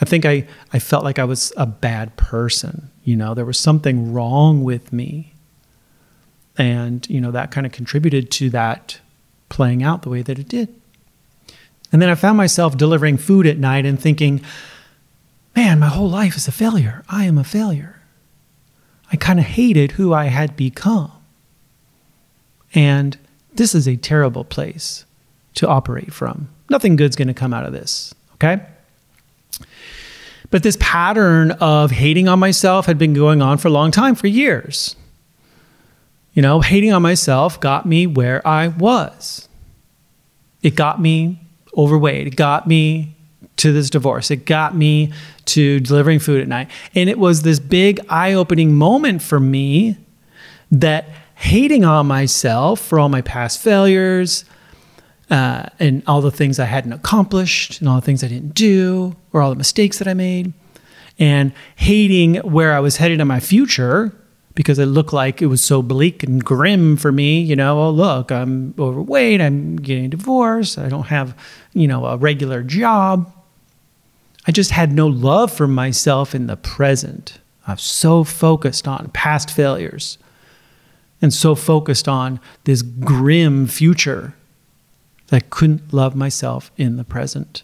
I 0.00 0.04
think 0.04 0.24
I, 0.24 0.46
I 0.72 0.78
felt 0.78 1.02
like 1.02 1.18
I 1.18 1.24
was 1.24 1.52
a 1.56 1.66
bad 1.66 2.16
person. 2.16 2.90
You 3.02 3.16
know, 3.16 3.34
there 3.34 3.44
was 3.44 3.58
something 3.58 4.12
wrong 4.12 4.62
with 4.62 4.92
me. 4.92 5.32
And, 6.56 7.08
you 7.10 7.20
know, 7.20 7.32
that 7.32 7.50
kind 7.50 7.66
of 7.66 7.72
contributed 7.72 8.30
to 8.32 8.50
that 8.50 9.00
playing 9.48 9.82
out 9.82 10.02
the 10.02 10.08
way 10.08 10.22
that 10.22 10.38
it 10.38 10.48
did. 10.48 10.72
And 11.90 12.00
then 12.00 12.08
I 12.08 12.14
found 12.14 12.36
myself 12.36 12.76
delivering 12.76 13.16
food 13.16 13.46
at 13.46 13.58
night 13.58 13.86
and 13.86 14.00
thinking, 14.00 14.40
man, 15.56 15.80
my 15.80 15.88
whole 15.88 16.10
life 16.10 16.36
is 16.36 16.46
a 16.46 16.52
failure. 16.52 17.02
I 17.08 17.24
am 17.24 17.38
a 17.38 17.44
failure. 17.44 18.00
I 19.12 19.16
kind 19.16 19.40
of 19.40 19.44
hated 19.44 19.92
who 19.92 20.14
I 20.14 20.26
had 20.26 20.56
become. 20.56 21.10
And 22.74 23.16
this 23.54 23.74
is 23.74 23.86
a 23.86 23.96
terrible 23.96 24.44
place 24.44 25.04
to 25.54 25.68
operate 25.68 26.12
from. 26.12 26.48
Nothing 26.68 26.96
good's 26.96 27.16
going 27.16 27.28
to 27.28 27.34
come 27.34 27.54
out 27.54 27.64
of 27.64 27.72
this, 27.72 28.14
okay? 28.34 28.60
But 30.50 30.62
this 30.62 30.76
pattern 30.80 31.52
of 31.52 31.90
hating 31.90 32.28
on 32.28 32.38
myself 32.38 32.86
had 32.86 32.98
been 32.98 33.14
going 33.14 33.42
on 33.42 33.58
for 33.58 33.68
a 33.68 33.70
long 33.70 33.90
time, 33.90 34.14
for 34.14 34.26
years. 34.26 34.96
You 36.32 36.42
know, 36.42 36.60
hating 36.60 36.92
on 36.92 37.02
myself 37.02 37.60
got 37.60 37.86
me 37.86 38.06
where 38.06 38.46
I 38.46 38.68
was. 38.68 39.48
It 40.62 40.74
got 40.74 41.00
me 41.00 41.40
overweight. 41.76 42.26
It 42.26 42.36
got 42.36 42.66
me 42.66 43.14
to 43.56 43.72
this 43.72 43.90
divorce. 43.90 44.30
It 44.30 44.44
got 44.44 44.74
me 44.74 45.12
to 45.46 45.80
delivering 45.80 46.18
food 46.18 46.40
at 46.40 46.48
night. 46.48 46.68
And 46.94 47.08
it 47.08 47.18
was 47.18 47.42
this 47.42 47.60
big 47.60 48.00
eye 48.08 48.32
opening 48.32 48.74
moment 48.74 49.22
for 49.22 49.38
me 49.38 49.96
that 50.72 51.08
hating 51.34 51.84
on 51.84 52.06
myself 52.06 52.80
for 52.80 52.98
all 52.98 53.08
my 53.08 53.22
past 53.22 53.60
failures 53.60 54.44
uh, 55.30 55.66
and 55.78 56.02
all 56.06 56.20
the 56.20 56.30
things 56.30 56.58
I 56.58 56.64
hadn't 56.64 56.92
accomplished 56.92 57.80
and 57.80 57.88
all 57.88 57.96
the 57.96 58.06
things 58.06 58.22
I 58.22 58.28
didn't 58.28 58.54
do 58.54 59.16
or 59.32 59.40
all 59.40 59.50
the 59.50 59.56
mistakes 59.56 59.98
that 59.98 60.08
I 60.08 60.14
made, 60.14 60.52
and 61.18 61.52
hating 61.76 62.36
where 62.36 62.74
I 62.74 62.80
was 62.80 62.96
headed 62.96 63.20
in 63.20 63.26
my 63.26 63.40
future 63.40 64.12
because 64.54 64.78
it 64.78 64.86
looked 64.86 65.12
like 65.12 65.42
it 65.42 65.46
was 65.46 65.62
so 65.62 65.82
bleak 65.82 66.22
and 66.22 66.44
grim 66.44 66.96
for 66.96 67.10
me. 67.10 67.40
You 67.40 67.56
know, 67.56 67.80
oh, 67.80 67.90
look, 67.90 68.30
I'm 68.30 68.74
overweight, 68.78 69.40
I'm 69.40 69.76
getting 69.76 70.10
divorced, 70.10 70.78
I 70.78 70.88
don't 70.88 71.06
have, 71.06 71.36
you 71.72 71.88
know, 71.88 72.06
a 72.06 72.16
regular 72.16 72.62
job. 72.62 73.32
I 74.46 74.52
just 74.52 74.70
had 74.70 74.92
no 74.92 75.06
love 75.06 75.50
for 75.50 75.66
myself 75.66 76.34
in 76.34 76.46
the 76.46 76.56
present. 76.56 77.38
I 77.66 77.72
was 77.72 77.82
so 77.82 78.24
focused 78.24 78.86
on 78.86 79.10
past 79.12 79.50
failures 79.50 80.18
and 81.24 81.32
so 81.32 81.54
focused 81.54 82.06
on 82.06 82.38
this 82.64 82.82
grim 82.82 83.66
future 83.66 84.34
that 85.28 85.36
I 85.36 85.40
couldn't 85.40 85.92
love 85.92 86.14
myself 86.14 86.70
in 86.76 86.96
the 86.96 87.02
present. 87.02 87.62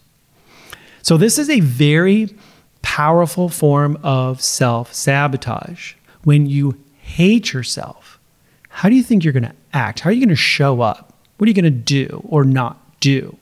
So, 1.02 1.18
this 1.18 1.38
is 1.38 1.50
a 1.50 1.60
very 1.60 2.34
powerful 2.80 3.50
form 3.50 3.98
of 4.02 4.40
self 4.40 4.94
sabotage. 4.94 5.92
When 6.24 6.46
you 6.46 6.80
hate 7.02 7.52
yourself, 7.52 8.18
how 8.70 8.88
do 8.88 8.94
you 8.96 9.02
think 9.02 9.24
you're 9.24 9.32
going 9.34 9.44
to 9.44 9.54
act? 9.74 10.00
How 10.00 10.10
are 10.10 10.12
you 10.12 10.20
going 10.20 10.30
to 10.30 10.36
show 10.36 10.80
up? 10.80 11.12
What 11.36 11.46
are 11.46 11.50
you 11.50 11.54
going 11.54 11.64
to 11.64 11.70
do 11.70 12.24
or 12.28 12.44
not 12.44 12.78
do? 13.00 13.36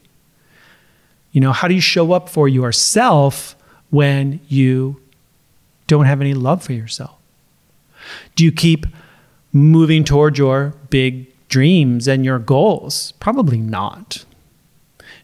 You 1.30 1.40
know, 1.40 1.52
how 1.52 1.68
do 1.68 1.74
you 1.74 1.80
show 1.80 2.12
up 2.12 2.28
for 2.28 2.48
yourself 2.48 3.54
when 3.90 4.40
you 4.48 5.00
don't 5.86 6.06
have 6.06 6.20
any 6.20 6.34
love 6.34 6.62
for 6.64 6.72
yourself? 6.72 7.16
Do 8.34 8.44
you 8.44 8.50
keep 8.50 8.86
moving 9.52 10.04
toward 10.04 10.38
your 10.38 10.74
big 10.90 11.26
dreams 11.48 12.06
and 12.06 12.24
your 12.24 12.38
goals? 12.38 13.12
Probably 13.20 13.58
not. 13.58 14.24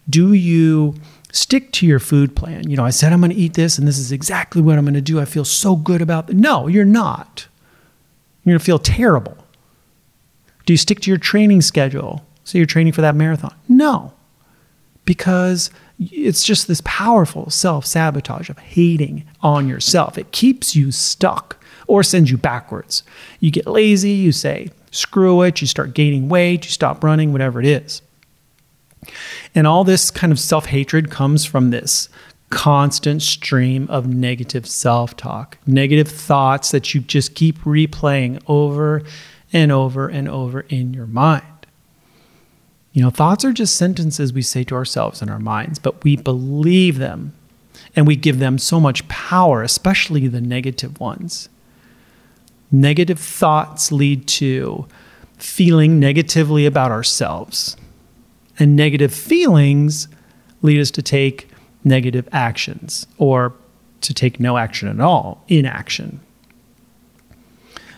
Do 0.09 0.33
you 0.33 0.95
stick 1.33 1.73
to 1.73 1.87
your 1.87 1.99
food 1.99 2.37
plan? 2.37 2.69
You 2.69 2.77
know, 2.77 2.85
I 2.85 2.91
said 2.91 3.13
I'm 3.13 3.21
going 3.21 3.31
to 3.31 3.37
eat 3.37 3.55
this 3.55 3.79
and 3.79 3.89
this 3.89 3.99
is 3.99 4.13
exactly 4.13 4.63
what 4.63 4.79
I'm 4.79 4.85
going 4.85 4.95
to 4.95 5.01
do. 5.01 5.21
I 5.21 5.25
feel 5.25 5.45
so 5.45 5.77
good 5.77 6.03
about 6.03 6.31
it. 6.31 6.37
No, 6.37 6.67
you're 6.67 6.85
not. 6.85 7.47
You're 8.45 8.53
going 8.53 8.59
to 8.59 8.65
feel 8.65 8.79
terrible. 8.79 9.37
Do 10.67 10.73
you 10.73 10.77
stick 10.77 11.01
to 11.01 11.11
your 11.11 11.19
training 11.19 11.63
schedule? 11.63 12.25
So 12.45 12.59
you're 12.59 12.67
training 12.67 12.93
for 12.93 13.01
that 13.01 13.15
marathon? 13.15 13.55
No, 13.69 14.13
because 15.05 15.71
it's 15.99 16.45
just 16.45 16.69
this 16.69 16.83
powerful 16.85 17.51
self 17.51 17.87
sabotage 17.87 18.51
of 18.51 18.59
hating 18.59 19.25
on 19.41 19.69
yourself. 19.69 20.19
It 20.19 20.33
keeps 20.33 20.77
you 20.77 20.93
stuck 20.93 21.59
or 21.87 22.03
sends 22.03 22.31
you 22.31 22.37
backwards. 22.37 23.03
You 23.41 23.51
get 23.51 23.67
lazy, 23.67 24.11
you 24.11 24.33
say, 24.33 24.71
screw 24.91 25.43
it, 25.43 25.61
you 25.61 25.67
start 25.67 25.95
gaining 25.95 26.29
weight, 26.29 26.65
you 26.65 26.71
stop 26.71 27.03
running, 27.05 27.33
whatever 27.33 27.61
it 27.61 27.67
is. 27.67 28.03
And 29.55 29.67
all 29.67 29.85
this 29.85 30.11
kind 30.11 30.33
of 30.33 30.41
self 30.41 30.67
hatred 30.67 31.11
comes 31.11 31.45
from 31.45 31.71
this 31.71 32.09
constant 32.51 33.23
stream 33.23 33.87
of 33.91 34.07
negative 34.07 34.67
self 34.67 35.17
talk, 35.17 35.59
negative 35.67 36.09
thoughts 36.09 36.71
that 36.71 36.95
you 36.95 37.01
just 37.01 37.35
keep 37.35 37.59
replaying 37.61 38.43
over 38.47 39.03
and 39.53 39.73
over 39.73 40.09
and 40.09 40.29
over 40.29 40.61
in 40.63 40.95
your 40.95 41.07
mind. 41.07 41.45
You 42.93 43.03
know, 43.03 43.11
thoughts 43.11 43.45
are 43.45 43.53
just 43.53 43.77
sentences 43.77 44.33
we 44.33 44.43
say 44.43 44.63
to 44.65 44.77
ourselves 44.77 45.21
in 45.21 45.29
our 45.29 45.41
minds, 45.41 45.81
but 45.81 46.05
we 46.05 46.17
believe 46.17 46.99
them 46.99 47.33
and 47.97 48.07
we 48.07 48.15
give 48.15 48.39
them 48.39 48.57
so 48.57 48.79
much 48.79 49.07
power, 49.09 49.63
especially 49.63 50.29
the 50.29 50.41
negative 50.41 51.01
ones. 51.01 51.49
Negative 52.75 53.21
thoughts 53.21 53.93
lead 53.93 54.27
to 54.27 54.89
feeling 55.39 56.01
negatively 56.01 56.67
about 56.67 56.91
ourselves. 56.91 57.77
And 58.59 58.75
negative 58.75 59.15
feelings 59.15 60.09
lead 60.61 60.81
us 60.81 60.91
to 60.91 61.03
take 61.03 61.49
negative 61.85 62.29
actions 62.33 63.07
or 63.17 63.55
to 64.01 64.13
take 64.13 64.41
no 64.41 64.57
action 64.57 64.89
at 64.89 65.01
all, 65.01 65.45
inaction. 65.47 66.19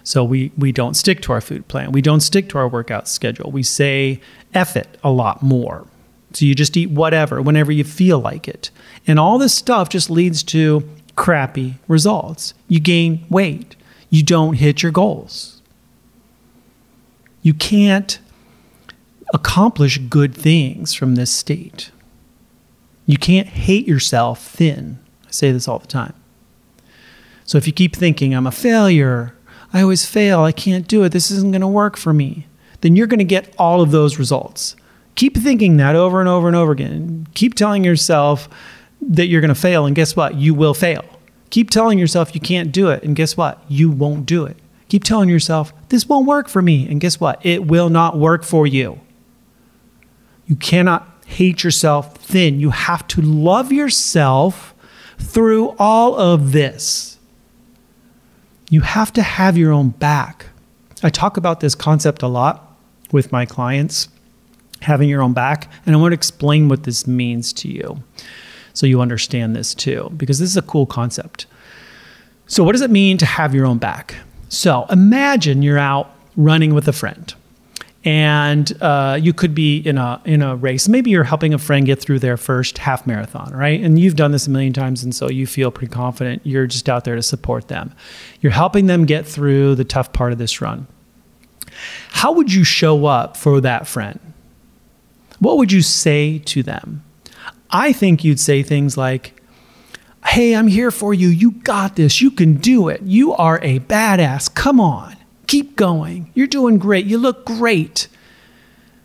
So 0.04 0.23
we 0.23 0.52
we 0.59 0.73
don't 0.73 0.92
stick 0.92 1.23
to 1.23 1.33
our 1.33 1.40
food 1.40 1.66
plan. 1.68 1.92
We 1.92 2.02
don't 2.02 2.21
stick 2.21 2.50
to 2.50 2.59
our 2.59 2.68
workout 2.68 3.09
schedule. 3.09 3.50
We 3.50 3.62
say 3.62 4.21
F 4.52 4.76
it 4.76 4.99
a 5.02 5.11
lot 5.11 5.42
more. 5.42 5.87
So 6.35 6.45
you 6.45 6.54
just 6.54 6.76
eat 6.76 6.90
whatever 6.90 7.40
whenever 7.40 7.73
you 7.73 7.83
feel 7.83 8.18
like 8.18 8.47
it. 8.47 8.71
And 9.06 9.18
all 9.18 9.38
this 9.38 9.54
stuff 9.54 9.88
just 9.88 10.11
leads 10.11 10.42
to 10.45 10.87
crappy 11.16 11.76
results. 11.88 12.52
You 12.68 12.78
gain 12.78 13.25
weight. 13.30 13.75
You 14.11 14.23
don't 14.23 14.55
hit 14.55 14.83
your 14.83 14.93
goals. 14.93 15.63
You 17.43 17.55
can't 17.55 18.19
accomplish 19.35 19.99
good 19.99 20.35
things 20.35 20.95
from 20.95 21.15
this 21.15 21.31
state. 21.31 21.91
You 23.07 23.19
can't 23.19 23.49
hate 23.49 23.87
yourself 23.87 24.43
thin. 24.43 24.99
I 25.27 25.31
say 25.31 25.53
this 25.53 25.69
all 25.69 25.79
the 25.79 25.87
time. 25.87 26.15
So 27.45 27.59
if 27.59 27.67
you 27.67 27.73
keep 27.73 27.95
thinking, 27.95 28.35
I'm 28.35 28.47
a 28.47 28.53
failure, 28.53 29.37
I 29.73 29.83
always 29.83 30.05
fail, 30.05 30.41
I 30.41 30.53
can't 30.53 30.89
do 30.89 31.05
it, 31.05 31.11
this 31.11 31.31
isn't 31.31 31.53
going 31.53 31.61
to 31.61 31.69
work 31.69 31.97
for 31.97 32.13
me, 32.13 32.47
then 32.81 32.97
you're 32.97 33.07
going 33.07 33.19
to 33.19 33.25
get 33.25 33.55
all 33.59 33.81
of 33.81 33.93
those 33.93 34.19
results. 34.19 34.75
Keep 35.15 35.37
thinking 35.37 35.77
that 35.77 35.95
over 35.95 36.21
and 36.21 36.29
over 36.29 36.49
and 36.49 36.57
over 36.57 36.73
again. 36.73 37.29
Keep 37.35 37.55
telling 37.55 37.85
yourself 37.85 38.49
that 39.01 39.27
you're 39.27 39.41
going 39.41 39.49
to 39.49 39.55
fail, 39.55 39.87
and 39.87 39.95
guess 39.95 40.17
what? 40.17 40.35
You 40.35 40.55
will 40.55 40.75
fail. 40.75 41.05
Keep 41.50 41.71
telling 41.71 41.99
yourself 41.99 42.35
you 42.35 42.41
can't 42.41 42.73
do 42.73 42.88
it, 42.91 43.03
and 43.03 43.17
guess 43.17 43.37
what? 43.37 43.62
You 43.69 43.91
won't 43.91 44.26
do 44.26 44.45
it. 44.45 44.57
Keep 44.88 45.05
telling 45.05 45.29
yourself, 45.29 45.73
this 45.88 46.09
won't 46.09 46.26
work 46.26 46.49
for 46.49 46.62
me, 46.62 46.88
and 46.88 47.00
guess 47.00 47.21
what? 47.21 47.45
It 47.45 47.67
will 47.67 47.88
not 47.88 48.19
work 48.19 48.45
for 48.45 48.67
you. 48.67 49.00
You 50.47 50.57
cannot 50.57 51.09
hate 51.26 51.65
yourself 51.65 52.17
thin. 52.19 52.61
You 52.61 52.71
have 52.71 53.07
to 53.09 53.21
love 53.21 53.73
yourself 53.73 54.75
through 55.19 55.75
all 55.79 56.15
of 56.19 56.53
this. 56.53 57.19
You 58.71 58.83
have 58.83 59.12
to 59.15 59.23
have 59.23 59.57
your 59.57 59.73
own 59.73 59.91
back. 59.91 60.47
I 61.03 61.11
talk 61.11 61.37
about 61.37 61.61
this 61.61 61.75
concept 61.75 62.23
a 62.23 62.29
lot 62.29 62.76
with 63.12 63.33
my 63.33 63.45
clients, 63.45 64.09
having 64.83 65.09
your 65.09 65.23
own 65.23 65.33
back, 65.33 65.71
and 65.85 65.95
I 65.95 65.99
want 65.99 66.12
to 66.12 66.17
explain 66.17 66.69
what 66.69 66.85
this 66.85 67.07
means 67.07 67.53
to 67.55 67.69
you 67.69 68.03
so 68.76 68.87
you 68.87 69.00
understand 69.00 69.56
this 69.56 69.75
too, 69.75 70.12
because 70.18 70.38
this 70.38 70.50
is 70.50 70.56
a 70.59 70.62
cool 70.62 70.85
concept. 70.85 71.47
So, 72.47 72.62
what 72.62 72.73
does 72.73 72.83
it 72.83 72.90
mean 72.90 73.16
to 73.16 73.26
have 73.26 73.54
your 73.54 73.64
own 73.64 73.78
back? 73.78 74.16
So, 74.50 74.85
imagine 74.90 75.62
you're 75.62 75.78
out 75.78 76.11
running 76.37 76.75
with 76.75 76.87
a 76.87 76.92
friend 76.92 77.35
and 78.04 78.71
uh, 78.83 79.18
you 79.18 79.33
could 79.33 79.54
be 79.54 79.78
in 79.78 79.97
a 79.97 80.21
in 80.26 80.42
a 80.42 80.56
race. 80.56 80.88
Maybe 80.88 81.11
you're 81.11 81.25
helping 81.25 81.54
a 81.54 81.59
friend 81.59 81.87
get 81.87 82.00
through 82.02 82.18
their 82.18 82.37
first 82.37 82.76
half 82.76 83.06
marathon, 83.06 83.50
right? 83.54 83.80
And 83.80 83.99
you've 83.99 84.14
done 84.14 84.30
this 84.30 84.47
a 84.47 84.50
million 84.50 84.75
times, 84.75 85.02
and 85.02 85.14
so 85.14 85.30
you 85.30 85.47
feel 85.47 85.71
pretty 85.71 85.90
confident. 85.90 86.42
You're 86.45 86.66
just 86.66 86.90
out 86.90 87.04
there 87.04 87.16
to 87.16 87.23
support 87.23 87.68
them. 87.68 87.95
You're 88.42 88.52
helping 88.52 88.88
them 88.88 89.06
get 89.06 89.26
through 89.26 89.76
the 89.76 89.85
tough 89.85 90.12
part 90.12 90.33
of 90.33 90.38
this 90.38 90.61
run. 90.61 90.87
How 92.11 92.33
would 92.33 92.52
you 92.52 92.62
show 92.62 93.06
up 93.06 93.38
for 93.38 93.62
that 93.62 93.87
friend? 93.87 94.21
What 95.38 95.56
would 95.56 95.73
you 95.73 95.80
say 95.80 96.40
to 96.40 96.62
them? 96.62 97.02
I 97.70 97.92
think 97.92 98.25
you'd 98.25 98.40
say 98.40 98.62
things 98.62 98.96
like, 98.96 99.32
Hey, 100.26 100.56
I'm 100.56 100.66
here 100.66 100.90
for 100.90 101.14
you. 101.14 101.28
You 101.28 101.52
got 101.52 101.96
this. 101.96 102.20
You 102.20 102.30
can 102.30 102.54
do 102.54 102.88
it. 102.88 103.02
You 103.02 103.32
are 103.35 103.61
a 103.62 103.78
badass. 103.80 104.52
Come 104.52 104.80
on. 104.80 105.16
Keep 105.46 105.76
going. 105.76 106.30
You're 106.35 106.49
doing 106.49 106.78
great. 106.78 107.06
You 107.06 107.18
look 107.18 107.46
great. 107.46 108.08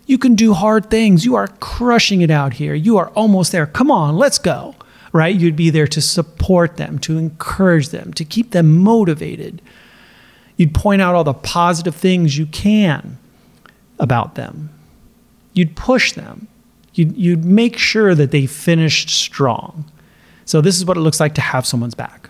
You 0.07 0.17
can 0.17 0.35
do 0.35 0.53
hard 0.53 0.89
things. 0.89 1.23
You 1.23 1.35
are 1.35 1.47
crushing 1.47 2.21
it 2.21 2.31
out 2.31 2.53
here. 2.53 2.73
You 2.73 2.97
are 2.97 3.09
almost 3.09 3.51
there. 3.51 3.67
Come 3.67 3.91
on, 3.91 4.17
let's 4.17 4.39
go. 4.39 4.75
Right? 5.13 5.35
You'd 5.35 5.55
be 5.55 5.69
there 5.69 5.87
to 5.87 6.01
support 6.01 6.77
them, 6.77 6.97
to 6.99 7.17
encourage 7.17 7.89
them, 7.89 8.13
to 8.13 8.25
keep 8.25 8.51
them 8.51 8.77
motivated. 8.79 9.61
You'd 10.57 10.73
point 10.73 11.01
out 11.01 11.15
all 11.15 11.23
the 11.23 11.33
positive 11.33 11.95
things 11.95 12.37
you 12.37 12.45
can 12.45 13.17
about 13.99 14.35
them. 14.35 14.69
You'd 15.53 15.75
push 15.75 16.13
them. 16.13 16.47
You'd, 16.93 17.15
you'd 17.15 17.45
make 17.45 17.77
sure 17.77 18.15
that 18.15 18.31
they 18.31 18.45
finished 18.45 19.09
strong. 19.09 19.89
So, 20.45 20.61
this 20.61 20.77
is 20.77 20.85
what 20.85 20.97
it 20.97 21.01
looks 21.01 21.19
like 21.19 21.35
to 21.35 21.41
have 21.41 21.65
someone's 21.65 21.95
back. 21.95 22.29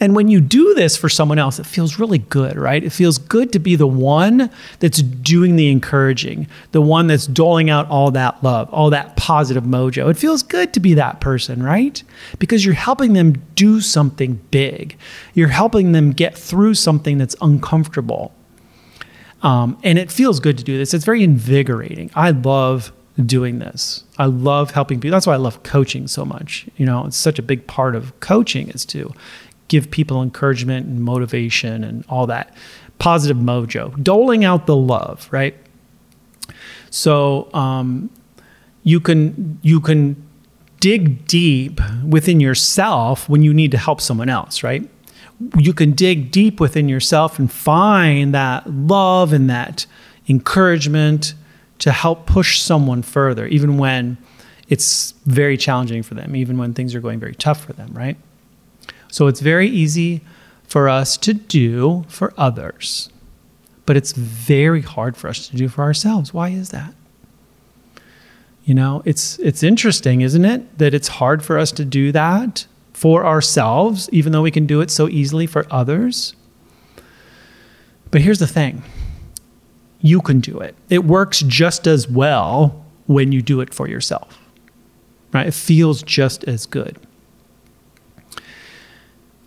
And 0.00 0.14
when 0.14 0.28
you 0.28 0.40
do 0.40 0.74
this 0.74 0.96
for 0.96 1.08
someone 1.08 1.38
else, 1.38 1.58
it 1.58 1.66
feels 1.66 1.98
really 1.98 2.18
good, 2.18 2.56
right? 2.56 2.82
It 2.82 2.90
feels 2.90 3.18
good 3.18 3.52
to 3.52 3.58
be 3.58 3.76
the 3.76 3.86
one 3.86 4.50
that's 4.80 5.02
doing 5.02 5.56
the 5.56 5.70
encouraging, 5.70 6.48
the 6.72 6.80
one 6.80 7.06
that's 7.06 7.26
doling 7.26 7.70
out 7.70 7.88
all 7.88 8.10
that 8.12 8.42
love, 8.42 8.68
all 8.70 8.90
that 8.90 9.16
positive 9.16 9.64
mojo. 9.64 10.10
It 10.10 10.16
feels 10.16 10.42
good 10.42 10.72
to 10.74 10.80
be 10.80 10.94
that 10.94 11.20
person, 11.20 11.62
right? 11.62 12.02
Because 12.38 12.64
you're 12.64 12.74
helping 12.74 13.12
them 13.12 13.42
do 13.54 13.80
something 13.80 14.40
big. 14.50 14.96
You're 15.34 15.48
helping 15.48 15.92
them 15.92 16.12
get 16.12 16.36
through 16.36 16.74
something 16.74 17.18
that's 17.18 17.36
uncomfortable. 17.40 18.32
Um, 19.42 19.76
and 19.82 19.98
it 19.98 20.10
feels 20.10 20.38
good 20.38 20.56
to 20.58 20.64
do 20.64 20.78
this. 20.78 20.94
It's 20.94 21.04
very 21.04 21.24
invigorating. 21.24 22.10
I 22.14 22.30
love 22.30 22.92
doing 23.26 23.58
this. 23.58 24.04
I 24.18 24.26
love 24.26 24.70
helping 24.70 25.00
people. 25.00 25.14
That's 25.14 25.26
why 25.26 25.34
I 25.34 25.38
love 25.38 25.62
coaching 25.62 26.06
so 26.06 26.24
much. 26.24 26.66
You 26.76 26.86
know, 26.86 27.06
it's 27.06 27.16
such 27.16 27.38
a 27.38 27.42
big 27.42 27.66
part 27.66 27.94
of 27.94 28.18
coaching 28.20 28.68
is 28.70 28.84
to 28.86 29.12
give 29.68 29.90
people 29.90 30.22
encouragement 30.22 30.86
and 30.86 31.00
motivation 31.00 31.84
and 31.84 32.04
all 32.08 32.26
that 32.26 32.54
positive 32.98 33.36
mojo, 33.36 34.02
doling 34.02 34.44
out 34.44 34.66
the 34.66 34.76
love, 34.76 35.28
right? 35.30 35.56
So 36.90 37.48
um, 37.54 38.10
you 38.82 39.00
can 39.00 39.58
you 39.62 39.80
can 39.80 40.16
dig 40.80 41.26
deep 41.26 41.80
within 42.06 42.40
yourself 42.40 43.28
when 43.28 43.42
you 43.42 43.54
need 43.54 43.70
to 43.70 43.78
help 43.78 44.00
someone 44.00 44.28
else, 44.28 44.62
right? 44.62 44.88
You 45.56 45.72
can 45.72 45.92
dig 45.92 46.30
deep 46.30 46.60
within 46.60 46.88
yourself 46.88 47.38
and 47.38 47.50
find 47.50 48.34
that 48.34 48.68
love 48.70 49.32
and 49.32 49.48
that 49.48 49.86
encouragement 50.28 51.34
to 51.78 51.92
help 51.92 52.26
push 52.26 52.60
someone 52.60 53.02
further, 53.02 53.46
even 53.46 53.78
when 53.78 54.18
it's 54.68 55.12
very 55.26 55.56
challenging 55.56 56.02
for 56.02 56.14
them, 56.14 56.34
even 56.36 56.56
when 56.58 56.74
things 56.74 56.94
are 56.94 57.00
going 57.00 57.18
very 57.18 57.34
tough 57.34 57.64
for 57.64 57.72
them, 57.72 57.92
right? 57.92 58.16
So 59.08 59.26
it's 59.26 59.40
very 59.40 59.68
easy 59.68 60.22
for 60.64 60.88
us 60.88 61.16
to 61.18 61.34
do 61.34 62.04
for 62.08 62.32
others, 62.38 63.10
but 63.84 63.96
it's 63.96 64.12
very 64.12 64.80
hard 64.80 65.16
for 65.16 65.28
us 65.28 65.48
to 65.48 65.56
do 65.56 65.68
for 65.68 65.82
ourselves. 65.82 66.32
Why 66.32 66.48
is 66.48 66.70
that? 66.70 66.94
You 68.64 68.74
know, 68.74 69.02
it's 69.04 69.38
it's 69.40 69.62
interesting, 69.62 70.20
isn't 70.20 70.44
it, 70.44 70.78
that 70.78 70.94
it's 70.94 71.08
hard 71.08 71.44
for 71.44 71.58
us 71.58 71.72
to 71.72 71.84
do 71.84 72.12
that 72.12 72.66
for 72.92 73.26
ourselves 73.26 74.08
even 74.12 74.30
though 74.32 74.42
we 74.42 74.50
can 74.50 74.64
do 74.64 74.80
it 74.80 74.90
so 74.90 75.08
easily 75.08 75.46
for 75.46 75.66
others. 75.70 76.34
But 78.10 78.20
here's 78.20 78.38
the 78.38 78.46
thing. 78.46 78.82
You 80.02 80.20
can 80.20 80.40
do 80.40 80.58
it. 80.58 80.74
It 80.90 81.04
works 81.04 81.40
just 81.40 81.86
as 81.86 82.08
well 82.08 82.84
when 83.06 83.32
you 83.32 83.40
do 83.40 83.60
it 83.60 83.72
for 83.72 83.88
yourself. 83.88 84.38
Right? 85.32 85.46
It 85.46 85.54
feels 85.54 86.02
just 86.02 86.44
as 86.44 86.66
good 86.66 86.98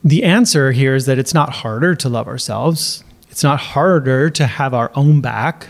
the 0.05 0.23
answer 0.23 0.71
here 0.71 0.93
is 0.93 1.07
that 1.07 1.17
it's 1.17 1.33
not 1.33 1.49
harder 1.49 1.95
to 1.95 2.07
love 2.07 2.27
ourselves. 2.27 3.03
It's 3.31 3.43
not 3.43 3.59
harder 3.59 4.29
to 4.29 4.45
have 4.45 4.71
our 4.71 4.91
own 4.93 5.19
back, 5.19 5.69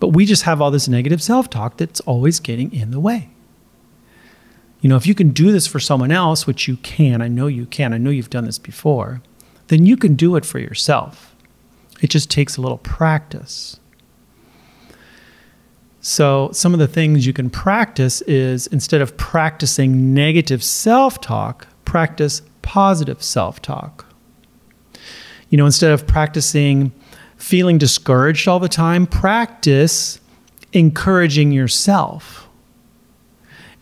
but 0.00 0.08
we 0.08 0.26
just 0.26 0.42
have 0.42 0.60
all 0.60 0.72
this 0.72 0.88
negative 0.88 1.22
self 1.22 1.48
talk 1.48 1.76
that's 1.76 2.00
always 2.00 2.40
getting 2.40 2.72
in 2.72 2.90
the 2.90 2.98
way. 2.98 3.30
You 4.80 4.88
know, 4.88 4.96
if 4.96 5.06
you 5.06 5.14
can 5.14 5.30
do 5.30 5.52
this 5.52 5.66
for 5.66 5.78
someone 5.78 6.10
else, 6.10 6.46
which 6.46 6.66
you 6.66 6.76
can, 6.78 7.22
I 7.22 7.28
know 7.28 7.46
you 7.46 7.66
can, 7.66 7.94
I 7.94 7.98
know 7.98 8.10
you've 8.10 8.30
done 8.30 8.44
this 8.44 8.58
before, 8.58 9.22
then 9.68 9.86
you 9.86 9.96
can 9.96 10.16
do 10.16 10.34
it 10.34 10.44
for 10.44 10.58
yourself. 10.58 11.34
It 12.02 12.10
just 12.10 12.28
takes 12.28 12.56
a 12.56 12.60
little 12.60 12.78
practice. 12.78 13.78
So, 16.08 16.50
some 16.52 16.72
of 16.72 16.78
the 16.78 16.86
things 16.86 17.26
you 17.26 17.32
can 17.32 17.50
practice 17.50 18.20
is 18.22 18.68
instead 18.68 19.00
of 19.00 19.16
practicing 19.16 20.14
negative 20.14 20.62
self 20.62 21.20
talk, 21.20 21.66
practice 21.84 22.42
positive 22.62 23.24
self 23.24 23.60
talk. 23.60 24.06
You 25.50 25.58
know, 25.58 25.66
instead 25.66 25.90
of 25.90 26.06
practicing 26.06 26.92
feeling 27.36 27.76
discouraged 27.76 28.46
all 28.46 28.60
the 28.60 28.68
time, 28.68 29.08
practice 29.08 30.20
encouraging 30.72 31.50
yourself. 31.50 32.48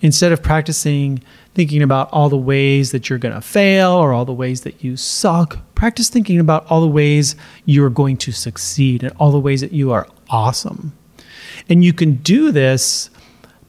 Instead 0.01 0.33
of 0.33 0.43
practicing 0.43 1.23
thinking 1.55 1.83
about 1.83 2.09
all 2.11 2.31
the 2.31 2.39
ways 2.39 2.91
that 2.93 3.11
you're 3.11 3.19
going 3.19 3.35
to 3.35 3.43
fail 3.43 3.91
or 3.91 4.15
all 4.15 4.25
the 4.25 4.33
ways 4.33 4.63
that 4.63 4.83
you 4.83 4.97
suck, 4.97 5.59
practice 5.75 6.09
thinking 6.09 6.41
about 6.41 6.65
all 6.71 6.81
the 6.81 6.87
ways 6.87 7.37
you're 7.67 7.91
going 7.91 8.17
to 8.17 8.33
succeed 8.33 9.03
and 9.03 9.15
all 9.19 9.31
the 9.31 9.39
ways 9.39 9.61
that 9.61 9.73
you 9.73 9.93
are 9.93 10.09
awesome. 10.31 10.95
And 11.69 11.85
you 11.85 11.93
can 11.93 12.17
do 12.17 12.53
this 12.53 13.11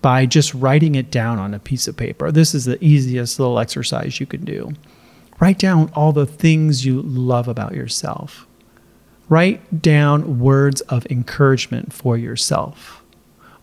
by 0.02 0.26
just 0.26 0.54
writing 0.54 0.96
it 0.96 1.10
down 1.10 1.40
on 1.40 1.54
a 1.54 1.60
piece 1.60 1.88
of 1.88 1.98
paper. 1.98 2.32
This 2.32 2.54
is 2.54 2.66
the 2.66 2.84
easiest 2.84 3.40
little 3.40 3.58
exercise 3.58 4.20
you 4.20 4.26
can 4.26 4.46
do. 4.46 4.74
Write 5.40 5.58
down 5.58 5.92
all 5.96 6.14
the 6.14 6.26
things 6.26 6.86
you 6.86 7.02
love 7.02 7.48
about 7.48 7.74
yourself. 7.74 8.46
Write 9.28 9.82
down 9.82 10.40
words 10.40 10.82
of 10.82 11.08
encouragement 11.10 11.92
for 11.92 12.18
yourself. 12.18 13.04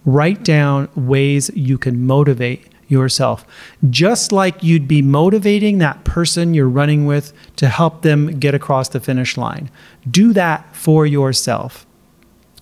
Write 0.05 0.43
down 0.43 0.89
ways 0.97 1.51
you 1.55 1.79
can 1.79 2.05
motivate 2.05 2.69
yourself, 2.89 3.47
just 3.89 4.33
like 4.33 4.63
you'd 4.63 4.89
be 4.89 5.01
motivating 5.01 5.79
that 5.79 6.05
person 6.05 6.55
you're 6.55 6.69
running 6.69 7.07
with 7.07 7.33
to 7.57 7.69
help 7.69 8.03
them 8.03 8.39
get 8.39 8.55
across 8.55 8.89
the 8.89 9.01
finish 9.01 9.37
line. 9.37 9.71
Do 10.11 10.33
that 10.33 10.75
for 10.75 11.07
yourself. 11.07 11.87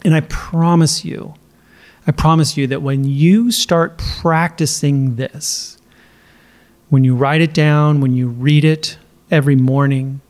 And 0.05 0.15
I 0.15 0.21
promise 0.21 1.05
you, 1.05 1.35
I 2.07 2.13
promise 2.13 2.57
you 2.57 2.67
that 2.69 2.83
when 2.83 3.05
you 3.05 3.51
start 3.51 3.99
practicing 3.99 5.17
this, 5.17 5.79
when 6.89 7.05
you 7.05 7.15
write 7.15 7.41
it 7.41 7.55
down, 7.55 8.01
when 8.01 8.15
you 8.15 8.29
read 8.29 8.65
it 8.65 8.99
every 9.31 9.57
morning, 9.57 10.21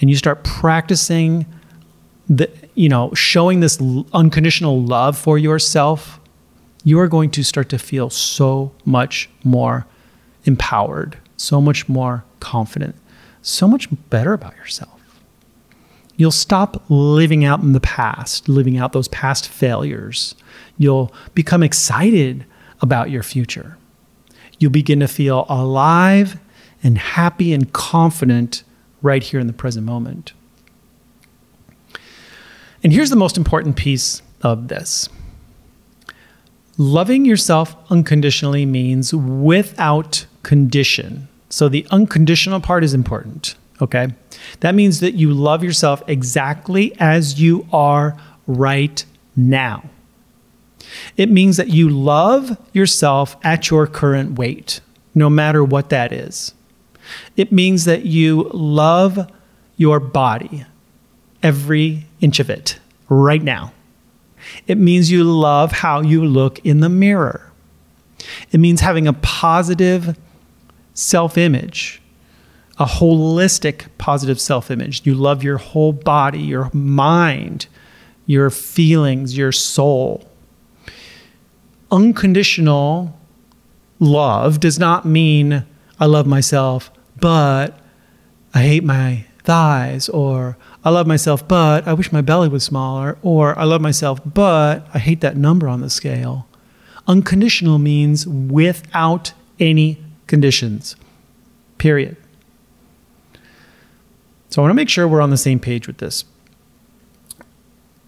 and 0.00 0.10
you 0.10 0.16
start 0.16 0.42
practicing 0.42 1.46
the, 2.28 2.50
you 2.74 2.88
know, 2.88 3.12
showing 3.14 3.60
this 3.60 3.80
unconditional 4.12 4.82
love 4.82 5.16
for 5.16 5.38
yourself, 5.38 6.18
you 6.84 6.98
are 6.98 7.08
going 7.08 7.30
to 7.30 7.44
start 7.44 7.68
to 7.68 7.78
feel 7.78 8.10
so 8.10 8.72
much 8.84 9.30
more 9.44 9.86
empowered, 10.44 11.18
so 11.36 11.60
much 11.60 11.88
more 11.88 12.24
confident, 12.40 12.96
so 13.42 13.68
much 13.68 13.88
better 14.10 14.32
about 14.32 14.56
yourself. 14.56 15.01
You'll 16.22 16.30
stop 16.30 16.84
living 16.88 17.44
out 17.44 17.62
in 17.62 17.72
the 17.72 17.80
past, 17.80 18.48
living 18.48 18.78
out 18.78 18.92
those 18.92 19.08
past 19.08 19.48
failures. 19.48 20.36
You'll 20.78 21.12
become 21.34 21.64
excited 21.64 22.44
about 22.80 23.10
your 23.10 23.24
future. 23.24 23.76
You'll 24.60 24.70
begin 24.70 25.00
to 25.00 25.08
feel 25.08 25.46
alive 25.48 26.38
and 26.80 26.96
happy 26.96 27.52
and 27.52 27.72
confident 27.72 28.62
right 29.02 29.20
here 29.20 29.40
in 29.40 29.48
the 29.48 29.52
present 29.52 29.84
moment. 29.84 30.32
And 32.84 32.92
here's 32.92 33.10
the 33.10 33.16
most 33.16 33.36
important 33.36 33.74
piece 33.74 34.22
of 34.42 34.68
this 34.68 35.08
loving 36.78 37.24
yourself 37.24 37.74
unconditionally 37.90 38.64
means 38.64 39.12
without 39.12 40.26
condition. 40.44 41.26
So 41.48 41.68
the 41.68 41.84
unconditional 41.90 42.60
part 42.60 42.84
is 42.84 42.94
important. 42.94 43.56
Okay. 43.82 44.14
That 44.60 44.76
means 44.76 45.00
that 45.00 45.14
you 45.14 45.34
love 45.34 45.64
yourself 45.64 46.02
exactly 46.06 46.94
as 47.00 47.40
you 47.40 47.66
are 47.72 48.16
right 48.46 49.04
now. 49.34 49.82
It 51.16 51.28
means 51.30 51.56
that 51.56 51.68
you 51.68 51.90
love 51.90 52.56
yourself 52.72 53.36
at 53.42 53.70
your 53.70 53.88
current 53.88 54.38
weight, 54.38 54.80
no 55.16 55.28
matter 55.28 55.64
what 55.64 55.88
that 55.88 56.12
is. 56.12 56.54
It 57.36 57.50
means 57.50 57.84
that 57.84 58.04
you 58.04 58.50
love 58.54 59.28
your 59.76 59.98
body, 59.98 60.64
every 61.42 62.06
inch 62.20 62.38
of 62.38 62.50
it, 62.50 62.78
right 63.08 63.42
now. 63.42 63.72
It 64.68 64.78
means 64.78 65.10
you 65.10 65.24
love 65.24 65.72
how 65.72 66.02
you 66.02 66.24
look 66.24 66.64
in 66.64 66.80
the 66.80 66.88
mirror. 66.88 67.50
It 68.52 68.58
means 68.58 68.80
having 68.80 69.08
a 69.08 69.12
positive 69.12 70.16
self 70.94 71.36
image 71.36 72.01
a 72.82 72.84
holistic 72.84 73.86
positive 73.96 74.40
self 74.40 74.68
image. 74.68 75.06
You 75.06 75.14
love 75.14 75.44
your 75.44 75.58
whole 75.58 75.92
body, 75.92 76.40
your 76.40 76.68
mind, 76.72 77.68
your 78.26 78.50
feelings, 78.50 79.36
your 79.36 79.52
soul. 79.52 80.28
Unconditional 81.92 83.16
love 84.00 84.58
does 84.58 84.80
not 84.80 85.04
mean 85.06 85.64
I 86.00 86.06
love 86.06 86.26
myself, 86.26 86.90
but 87.20 87.78
I 88.52 88.62
hate 88.62 88.82
my 88.82 89.26
thighs, 89.44 90.08
or 90.08 90.56
I 90.84 90.90
love 90.90 91.06
myself, 91.06 91.46
but 91.46 91.86
I 91.86 91.92
wish 91.92 92.10
my 92.10 92.20
belly 92.20 92.48
was 92.48 92.64
smaller, 92.64 93.16
or 93.22 93.56
I 93.56 93.62
love 93.62 93.80
myself, 93.80 94.20
but 94.24 94.88
I 94.92 94.98
hate 94.98 95.20
that 95.20 95.36
number 95.36 95.68
on 95.68 95.82
the 95.82 95.90
scale. 95.90 96.48
Unconditional 97.06 97.78
means 97.78 98.26
without 98.26 99.34
any 99.60 100.02
conditions, 100.26 100.96
period. 101.78 102.16
So 104.52 104.60
I 104.60 104.64
want 104.64 104.72
to 104.72 104.74
make 104.74 104.90
sure 104.90 105.08
we're 105.08 105.22
on 105.22 105.30
the 105.30 105.38
same 105.38 105.58
page 105.58 105.86
with 105.86 105.96
this 105.96 106.26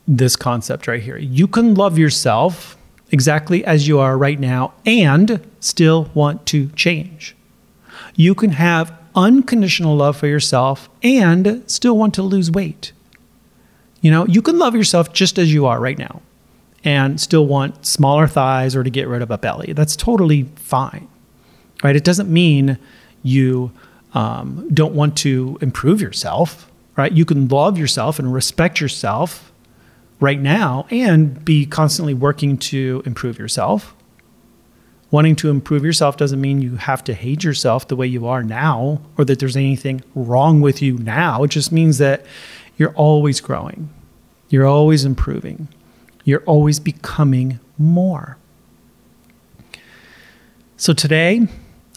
this 0.06 0.36
concept 0.36 0.86
right 0.86 1.02
here. 1.02 1.16
You 1.16 1.48
can 1.48 1.74
love 1.74 1.96
yourself 1.96 2.76
exactly 3.10 3.64
as 3.64 3.88
you 3.88 3.98
are 3.98 4.18
right 4.18 4.38
now 4.38 4.74
and 4.84 5.40
still 5.60 6.10
want 6.12 6.44
to 6.46 6.68
change. 6.72 7.34
You 8.14 8.34
can 8.34 8.50
have 8.50 8.92
unconditional 9.14 9.96
love 9.96 10.18
for 10.18 10.26
yourself 10.26 10.90
and 11.02 11.64
still 11.66 11.96
want 11.96 12.12
to 12.14 12.22
lose 12.22 12.50
weight. 12.50 12.92
You 14.02 14.10
know, 14.10 14.26
you 14.26 14.42
can 14.42 14.58
love 14.58 14.74
yourself 14.74 15.14
just 15.14 15.38
as 15.38 15.50
you 15.50 15.64
are 15.64 15.80
right 15.80 15.98
now 15.98 16.20
and 16.84 17.18
still 17.18 17.46
want 17.46 17.86
smaller 17.86 18.26
thighs 18.26 18.76
or 18.76 18.82
to 18.82 18.90
get 18.90 19.08
rid 19.08 19.22
of 19.22 19.30
a 19.30 19.38
belly. 19.38 19.72
That's 19.72 19.96
totally 19.96 20.42
fine. 20.56 21.08
Right? 21.82 21.96
It 21.96 22.04
doesn't 22.04 22.30
mean 22.30 22.76
you 23.22 23.72
um, 24.14 24.68
don't 24.72 24.94
want 24.94 25.16
to 25.18 25.58
improve 25.60 26.00
yourself, 26.00 26.70
right? 26.96 27.12
You 27.12 27.24
can 27.24 27.48
love 27.48 27.76
yourself 27.76 28.18
and 28.18 28.32
respect 28.32 28.80
yourself 28.80 29.52
right 30.20 30.40
now 30.40 30.86
and 30.90 31.44
be 31.44 31.66
constantly 31.66 32.14
working 32.14 32.56
to 32.56 33.02
improve 33.04 33.38
yourself. 33.38 33.94
Wanting 35.10 35.36
to 35.36 35.50
improve 35.50 35.84
yourself 35.84 36.16
doesn't 36.16 36.40
mean 36.40 36.62
you 36.62 36.76
have 36.76 37.04
to 37.04 37.14
hate 37.14 37.44
yourself 37.44 37.86
the 37.86 37.96
way 37.96 38.06
you 38.06 38.26
are 38.26 38.42
now 38.42 39.00
or 39.18 39.24
that 39.24 39.38
there's 39.38 39.56
anything 39.56 40.02
wrong 40.14 40.60
with 40.60 40.80
you 40.80 40.98
now. 40.98 41.42
It 41.44 41.50
just 41.50 41.70
means 41.70 41.98
that 41.98 42.24
you're 42.76 42.94
always 42.94 43.40
growing, 43.40 43.90
you're 44.48 44.66
always 44.66 45.04
improving, 45.04 45.68
you're 46.24 46.42
always 46.46 46.80
becoming 46.80 47.60
more. 47.78 48.38
So 50.76 50.92
today, 50.92 51.46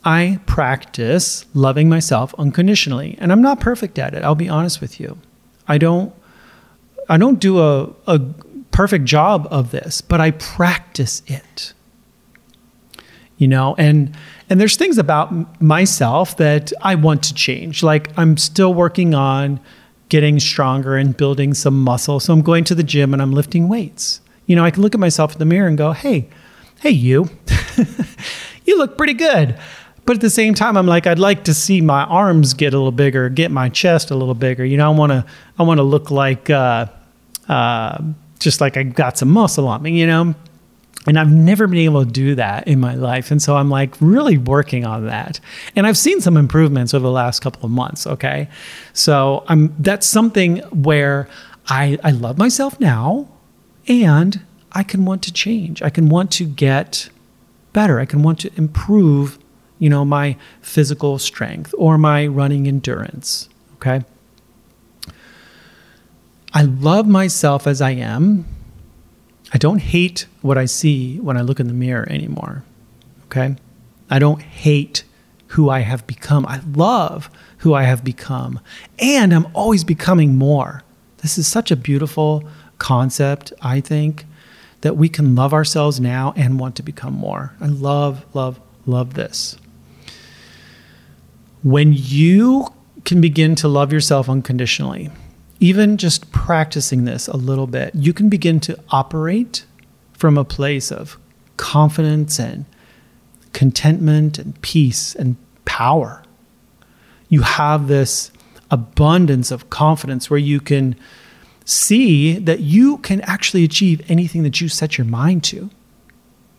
I 0.08 0.40
practice 0.46 1.44
loving 1.54 1.90
myself 1.90 2.34
unconditionally, 2.38 3.18
and 3.20 3.30
I'm 3.30 3.42
not 3.42 3.60
perfect 3.60 4.00
at 4.00 4.14
it. 4.14 4.24
I'll 4.24 4.36
be 4.36 4.48
honest 4.48 4.80
with 4.80 5.02
you. 5.02 5.18
I 5.68 5.78
don't 5.78 6.14
I 7.10 7.18
don't 7.18 7.42
do 7.42 7.60
a, 7.60 7.94
a 8.08 8.20
perfect 8.72 9.04
job 9.04 9.50
of 9.52 9.72
this, 9.72 10.00
but 10.00 10.22
I 10.22 10.32
practice 10.32 11.24
it. 11.28 11.74
You 13.38 13.50
know, 13.50 13.76
and 13.78 14.16
and 14.50 14.62
there's 14.62 14.78
things 14.78 14.98
about 14.98 15.62
myself 15.62 16.38
that 16.38 16.72
I 16.82 16.96
want 16.96 17.22
to 17.24 17.34
change. 17.34 17.84
Like 17.84 18.18
I'm 18.18 18.38
still 18.38 18.74
working 18.74 19.14
on 19.14 19.60
getting 20.08 20.40
stronger 20.40 20.96
and 20.96 21.18
building 21.18 21.54
some 21.54 21.84
muscle. 21.84 22.22
So 22.22 22.32
I'm 22.32 22.42
going 22.42 22.64
to 22.64 22.76
the 22.76 22.84
gym 22.84 23.12
and 23.12 23.22
I'm 23.22 23.34
lifting 23.34 23.68
weights. 23.68 24.22
You 24.46 24.56
know, 24.56 24.64
I 24.64 24.72
can 24.72 24.84
look 24.84 24.94
at 24.94 25.02
myself 25.02 25.34
in 25.34 25.40
the 25.40 25.46
mirror 25.46 25.68
and 25.68 25.78
go, 25.78 25.92
"Hey, 25.92 26.30
hey 26.80 26.92
you. 26.92 27.30
you 28.66 28.78
look 28.78 28.98
pretty 28.98 29.16
good." 29.16 29.60
But 30.08 30.16
at 30.16 30.22
the 30.22 30.30
same 30.30 30.54
time, 30.54 30.78
I'm 30.78 30.88
like, 30.88 31.06
I'd 31.06 31.20
like 31.20 31.44
to 31.44 31.54
see 31.54 31.82
my 31.82 32.06
arms 32.06 32.54
get 32.54 32.74
a 32.74 32.78
little 32.78 32.94
bigger, 32.94 33.28
get 33.28 33.52
my 33.52 33.68
chest 33.68 34.10
a 34.10 34.16
little 34.16 34.34
bigger. 34.34 34.64
You 34.64 34.78
know, 34.78 34.90
I 34.90 34.96
want 34.96 35.12
to, 35.12 35.26
I 35.60 35.64
want 35.64 35.80
to 35.80 35.84
look 35.84 36.10
like, 36.10 36.50
uh, 36.50 36.88
uh, 37.50 38.02
just 38.40 38.62
like 38.62 38.78
I 38.78 38.84
got 38.84 39.18
some 39.18 39.30
muscle 39.30 39.68
on 39.68 39.82
me. 39.82 40.00
You 40.00 40.08
know, 40.08 40.34
and 41.08 41.20
I've 41.20 41.30
never 41.30 41.68
been 41.68 41.80
able 41.80 42.06
to 42.06 42.10
do 42.10 42.36
that 42.36 42.70
in 42.70 42.80
my 42.80 42.96
life. 42.96 43.32
And 43.32 43.42
so 43.42 43.58
I'm 43.58 43.70
like 43.70 43.96
really 44.00 44.38
working 44.38 44.86
on 44.86 45.08
that. 45.08 45.42
And 45.76 45.86
I've 45.86 45.98
seen 45.98 46.22
some 46.22 46.38
improvements 46.38 46.94
over 46.94 47.04
the 47.04 47.12
last 47.12 47.42
couple 47.42 47.66
of 47.66 47.72
months. 47.72 48.08
Okay. 48.08 48.48
So 48.94 49.44
I'm, 49.50 49.76
that's 49.78 50.08
something 50.08 50.60
where 50.70 51.28
I, 51.68 52.00
I 52.02 52.12
love 52.12 52.38
myself 52.38 52.80
now 52.80 53.28
and 53.90 54.40
I 54.72 54.84
can 54.84 55.04
want 55.04 55.22
to 55.24 55.34
change. 55.34 55.82
I 55.82 55.90
can 55.90 56.08
want 56.08 56.32
to 56.32 56.46
get 56.46 57.10
better. 57.74 58.00
I 58.00 58.06
can 58.06 58.24
want 58.24 58.40
to 58.40 58.52
improve 58.56 59.38
you 59.80 59.90
know, 59.90 60.04
my 60.04 60.36
physical 60.62 61.20
strength 61.20 61.74
or 61.78 61.98
my 61.98 62.26
running 62.28 62.68
endurance. 62.68 63.50
Okay. 63.76 64.04
I 66.54 66.64
love 66.64 67.08
myself 67.08 67.68
as 67.68 67.82
I 67.82 67.92
am. 67.92 68.46
I 69.54 69.58
don't 69.58 69.80
hate 69.80 70.26
what 70.42 70.58
I 70.58 70.66
see 70.66 71.20
when 71.20 71.38
I 71.38 71.42
look 71.42 71.60
in 71.60 71.68
the 71.68 71.74
mirror 71.74 72.08
anymore. 72.10 72.64
Okay. 73.26 73.56
I 74.10 74.20
don't 74.20 74.42
hate 74.42 75.04
who 75.48 75.70
I 75.70 75.80
have 75.80 76.08
become. 76.08 76.46
I 76.46 76.62
love 76.74 77.30
who 77.60 77.74
I 77.74 77.84
have 77.84 78.04
become. 78.04 78.60
And 79.00 79.34
I'm 79.34 79.48
always 79.54 79.84
becoming 79.84 80.36
more. 80.36 80.84
This 81.18 81.38
is 81.38 81.48
such 81.48 81.72
a 81.72 81.76
beautiful 81.76 82.44
concept, 82.78 83.54
I 83.62 83.80
think, 83.82 84.26
that 84.82 84.98
we 84.98 85.10
can 85.10 85.36
love 85.36 85.54
ourselves 85.54 86.00
now 86.00 86.34
and 86.36 86.60
want 86.60 86.76
to 86.78 86.84
become 86.84 87.14
more. 87.14 87.54
I 87.60 87.68
love, 87.68 88.26
love, 88.34 88.60
love 88.86 89.14
this 89.14 89.58
when 91.64 91.94
you 91.94 92.68
can 93.06 93.22
begin 93.22 93.56
to 93.56 93.68
love 93.68 93.92
yourself 93.94 94.30
unconditionally, 94.30 95.10
even 95.60 95.98
just 95.98 96.32
practicing 96.32 97.06
this 97.06 97.28
a 97.28 97.38
little 97.38 97.68
bit, 97.68 97.94
you 97.96 98.14
can 98.14 98.30
begin 98.30 98.60
to 98.62 98.78
operate 98.90 99.66
from 100.14 100.38
a 100.38 100.46
place 100.46 100.92
of 100.92 101.18
confidence 101.58 102.40
and 102.40 102.66
contentment 103.54 104.38
and 104.38 104.60
peace 104.62 105.16
and 105.16 105.36
power. 105.66 106.24
You 107.30 107.42
have 107.42 107.88
this 107.88 108.32
abundance 108.70 109.52
of 109.52 109.70
confidence 109.70 110.30
where 110.30 110.40
you 110.40 110.60
can 110.60 110.96
see 111.66 112.38
that 112.40 112.60
you 112.62 112.98
can 113.00 113.22
actually 113.22 113.64
achieve 113.64 114.02
anything 114.10 114.44
that 114.44 114.62
you 114.62 114.70
set 114.70 114.98
your 114.98 115.06
mind 115.06 115.44
to. 115.46 115.70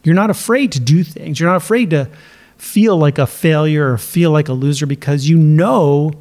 You're 0.03 0.15
not 0.15 0.31
afraid 0.31 0.73
to 0.73 0.81
do 0.81 1.05
things. 1.05 1.39
You're 1.39 1.49
not 1.49 1.57
afraid 1.57 1.91
to 1.91 2.11
feel 2.59 2.97
like 2.97 3.19
a 3.19 3.27
failure 3.27 3.93
or 3.93 3.99
feel 3.99 4.31
like 4.31 4.49
a 4.49 4.53
loser 4.53 4.87
because 4.87 5.29
you 5.29 5.39
know 5.39 6.13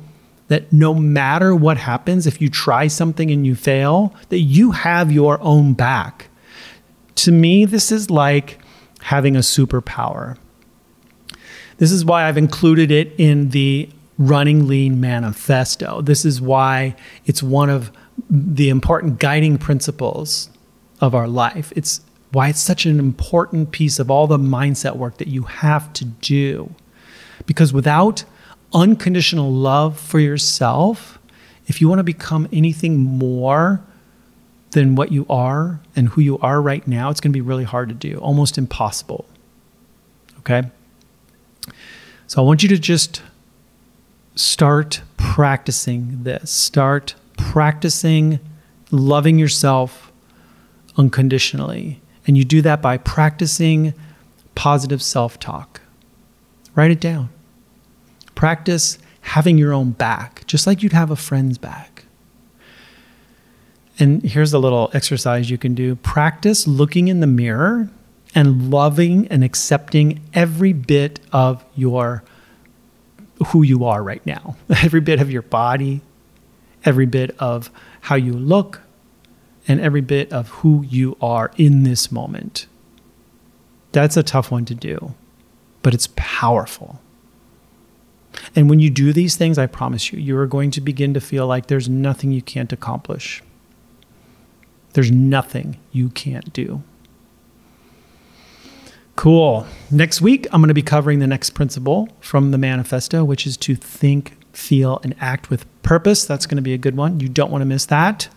that 0.47 0.71
no 0.71 0.93
matter 0.93 1.53
what 1.53 1.77
happens, 1.77 2.25
if 2.25 2.39
you 2.39 2.49
try 2.49 2.87
something 2.87 3.29
and 3.31 3.45
you 3.45 3.55
fail, 3.55 4.15
that 4.29 4.39
you 4.39 4.71
have 4.71 5.11
your 5.11 5.41
own 5.41 5.73
back. 5.73 6.29
To 7.15 7.31
me, 7.31 7.65
this 7.65 7.91
is 7.91 8.09
like 8.09 8.59
having 9.01 9.35
a 9.35 9.39
superpower. 9.39 10.37
This 11.77 11.91
is 11.91 12.05
why 12.05 12.23
I've 12.23 12.37
included 12.37 12.91
it 12.91 13.13
in 13.17 13.49
the 13.49 13.89
Running 14.17 14.67
Lean 14.67 14.99
Manifesto. 14.99 16.01
This 16.01 16.25
is 16.25 16.41
why 16.41 16.95
it's 17.25 17.43
one 17.43 17.69
of 17.69 17.91
the 18.29 18.69
important 18.69 19.19
guiding 19.19 19.57
principles 19.57 20.49
of 21.01 21.13
our 21.13 21.27
life. 21.27 21.71
It's 21.75 22.01
why 22.31 22.49
it's 22.49 22.59
such 22.59 22.85
an 22.85 22.99
important 22.99 23.71
piece 23.71 23.99
of 23.99 24.11
all 24.11 24.27
the 24.27 24.37
mindset 24.37 24.95
work 24.95 25.17
that 25.17 25.27
you 25.27 25.43
have 25.43 25.91
to 25.93 26.05
do. 26.05 26.73
Because 27.45 27.71
without 27.71 28.25
unconditional 28.73 29.51
love 29.51 29.99
for 29.99 30.19
yourself, 30.19 31.19
if 31.67 31.81
you 31.81 31.87
want 31.87 31.99
to 31.99 32.03
become 32.03 32.47
anything 32.51 32.97
more 32.97 33.81
than 34.71 34.95
what 34.95 35.11
you 35.11 35.25
are 35.29 35.79
and 35.95 36.09
who 36.09 36.21
you 36.21 36.37
are 36.39 36.61
right 36.61 36.85
now, 36.87 37.09
it's 37.09 37.21
going 37.21 37.31
to 37.31 37.37
be 37.37 37.41
really 37.41 37.63
hard 37.63 37.89
to 37.89 37.95
do, 37.95 38.17
almost 38.17 38.57
impossible. 38.57 39.25
Okay? 40.39 40.63
So 42.27 42.41
I 42.41 42.45
want 42.45 42.63
you 42.63 42.69
to 42.69 42.77
just 42.77 43.21
start 44.35 45.01
practicing 45.15 46.23
this. 46.23 46.51
Start 46.51 47.15
practicing 47.37 48.39
loving 48.91 49.39
yourself 49.39 50.11
unconditionally. 50.97 52.01
And 52.27 52.37
you 52.37 52.43
do 52.43 52.61
that 52.61 52.81
by 52.81 52.97
practicing 52.97 53.93
positive 54.53 55.01
self 55.01 55.39
talk. 55.39 55.81
Write 56.75 56.91
it 56.91 56.99
down. 56.99 57.29
Practice 58.35 58.99
having 59.21 59.57
your 59.57 59.73
own 59.73 59.91
back, 59.91 60.45
just 60.45 60.67
like 60.67 60.83
you'd 60.83 60.93
have 60.93 61.09
a 61.09 61.15
friend's 61.15 61.57
back. 61.57 62.05
And 63.99 64.21
here's 64.21 64.53
a 64.53 64.59
little 64.59 64.91
exercise 64.93 65.49
you 65.49 65.57
can 65.57 65.73
do 65.73 65.95
practice 65.95 66.67
looking 66.67 67.07
in 67.07 67.19
the 67.19 67.27
mirror 67.27 67.89
and 68.35 68.69
loving 68.69 69.27
and 69.29 69.43
accepting 69.43 70.21
every 70.33 70.73
bit 70.73 71.19
of 71.31 71.65
your 71.75 72.23
who 73.47 73.63
you 73.63 73.85
are 73.85 74.03
right 74.03 74.23
now. 74.25 74.55
Every 74.83 74.99
bit 74.99 75.21
of 75.21 75.31
your 75.31 75.43
body, 75.43 76.01
every 76.83 77.05
bit 77.05 77.35
of 77.39 77.69
how 78.01 78.15
you 78.15 78.33
look, 78.33 78.81
and 79.67 79.79
every 79.79 80.01
bit 80.01 80.31
of 80.31 80.49
who 80.49 80.83
you 80.83 81.17
are 81.21 81.51
in 81.57 81.83
this 81.83 82.11
moment. 82.11 82.67
That's 83.91 84.17
a 84.17 84.23
tough 84.23 84.51
one 84.51 84.65
to 84.65 84.75
do, 84.75 85.13
but 85.81 85.93
it's 85.93 86.09
powerful. 86.15 87.01
And 88.55 88.69
when 88.69 88.79
you 88.79 88.89
do 88.89 89.13
these 89.13 89.35
things, 89.35 89.57
I 89.57 89.65
promise 89.65 90.11
you, 90.11 90.19
you 90.19 90.37
are 90.37 90.45
going 90.45 90.71
to 90.71 90.81
begin 90.81 91.13
to 91.13 91.21
feel 91.21 91.47
like 91.47 91.67
there's 91.67 91.89
nothing 91.89 92.31
you 92.31 92.41
can't 92.41 92.71
accomplish. 92.71 93.41
There's 94.93 95.11
nothing 95.11 95.77
you 95.91 96.09
can't 96.09 96.51
do. 96.53 96.83
Cool. 99.15 99.65
Next 99.89 100.21
week, 100.21 100.45
I'm 100.51 100.61
going 100.61 100.67
to 100.67 100.75
be 100.75 100.83
covering 100.83 101.19
the 101.19 101.27
next 101.27 101.51
principle 101.51 102.09
from 102.19 102.51
the 102.51 102.57
manifesto, 102.57 103.23
which 103.23 103.47
is 103.47 103.57
to 103.57 103.75
think, 103.75 104.37
feel, 104.53 104.99
and 105.03 105.15
act 105.19 105.49
with 105.49 105.65
purpose. 105.81 106.25
That's 106.25 106.45
going 106.45 106.57
to 106.57 106.61
be 106.61 106.73
a 106.73 106.77
good 106.77 106.95
one. 106.95 107.19
You 107.19 107.27
don't 107.27 107.51
want 107.51 107.63
to 107.63 107.65
miss 107.65 107.85
that. 107.87 108.29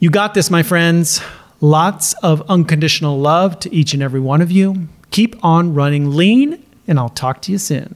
You 0.00 0.10
got 0.10 0.34
this, 0.34 0.50
my 0.50 0.62
friends. 0.62 1.20
Lots 1.60 2.14
of 2.14 2.42
unconditional 2.50 3.18
love 3.18 3.58
to 3.60 3.74
each 3.74 3.94
and 3.94 4.02
every 4.02 4.20
one 4.20 4.42
of 4.42 4.50
you. 4.50 4.88
Keep 5.10 5.42
on 5.44 5.72
running 5.72 6.10
lean, 6.10 6.62
and 6.86 6.98
I'll 6.98 7.08
talk 7.08 7.40
to 7.42 7.52
you 7.52 7.58
soon. 7.58 7.94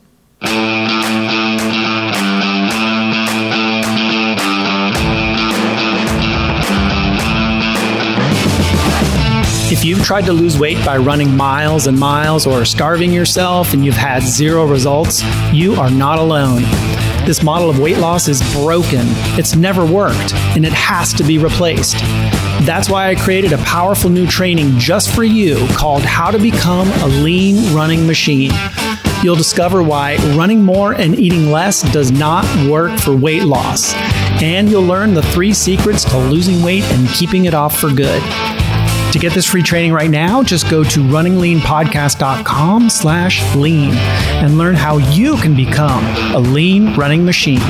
If 9.70 9.84
you've 9.84 10.02
tried 10.02 10.24
to 10.26 10.32
lose 10.32 10.58
weight 10.58 10.82
by 10.86 10.96
running 10.96 11.36
miles 11.36 11.88
and 11.88 11.98
miles 11.98 12.46
or 12.46 12.64
starving 12.64 13.12
yourself 13.12 13.74
and 13.74 13.84
you've 13.84 13.96
had 13.96 14.22
zero 14.22 14.64
results, 14.66 15.22
you 15.52 15.74
are 15.74 15.90
not 15.90 16.18
alone. 16.18 16.62
This 17.28 17.42
model 17.42 17.68
of 17.68 17.78
weight 17.78 17.98
loss 17.98 18.26
is 18.26 18.40
broken. 18.54 19.02
It's 19.36 19.54
never 19.54 19.84
worked, 19.84 20.32
and 20.56 20.64
it 20.64 20.72
has 20.72 21.12
to 21.12 21.22
be 21.22 21.36
replaced. 21.36 21.98
That's 22.64 22.88
why 22.88 23.10
I 23.10 23.16
created 23.16 23.52
a 23.52 23.58
powerful 23.58 24.08
new 24.08 24.26
training 24.26 24.78
just 24.78 25.14
for 25.14 25.24
you 25.24 25.66
called 25.72 26.00
How 26.04 26.30
to 26.30 26.38
Become 26.38 26.88
a 27.02 27.06
Lean 27.06 27.74
Running 27.74 28.06
Machine. 28.06 28.52
You'll 29.22 29.36
discover 29.36 29.82
why 29.82 30.16
running 30.38 30.62
more 30.62 30.94
and 30.94 31.18
eating 31.18 31.50
less 31.50 31.82
does 31.92 32.10
not 32.10 32.46
work 32.66 32.98
for 32.98 33.14
weight 33.14 33.44
loss. 33.44 33.92
And 34.42 34.70
you'll 34.70 34.84
learn 34.84 35.12
the 35.12 35.22
three 35.22 35.52
secrets 35.52 36.04
to 36.04 36.16
losing 36.16 36.62
weight 36.62 36.84
and 36.84 37.10
keeping 37.10 37.44
it 37.44 37.52
off 37.52 37.78
for 37.78 37.92
good. 37.92 38.22
To 39.12 39.18
get 39.18 39.32
this 39.32 39.46
free 39.46 39.62
training 39.62 39.94
right 39.94 40.10
now, 40.10 40.42
just 40.42 40.68
go 40.68 40.84
to 40.84 41.00
runningleanpodcast.com 41.00 42.90
slash 42.90 43.56
lean 43.56 43.94
and 43.94 44.58
learn 44.58 44.74
how 44.74 44.98
you 44.98 45.38
can 45.38 45.56
become 45.56 46.04
a 46.34 46.38
lean 46.38 46.94
running 46.94 47.24
machine. 47.24 47.62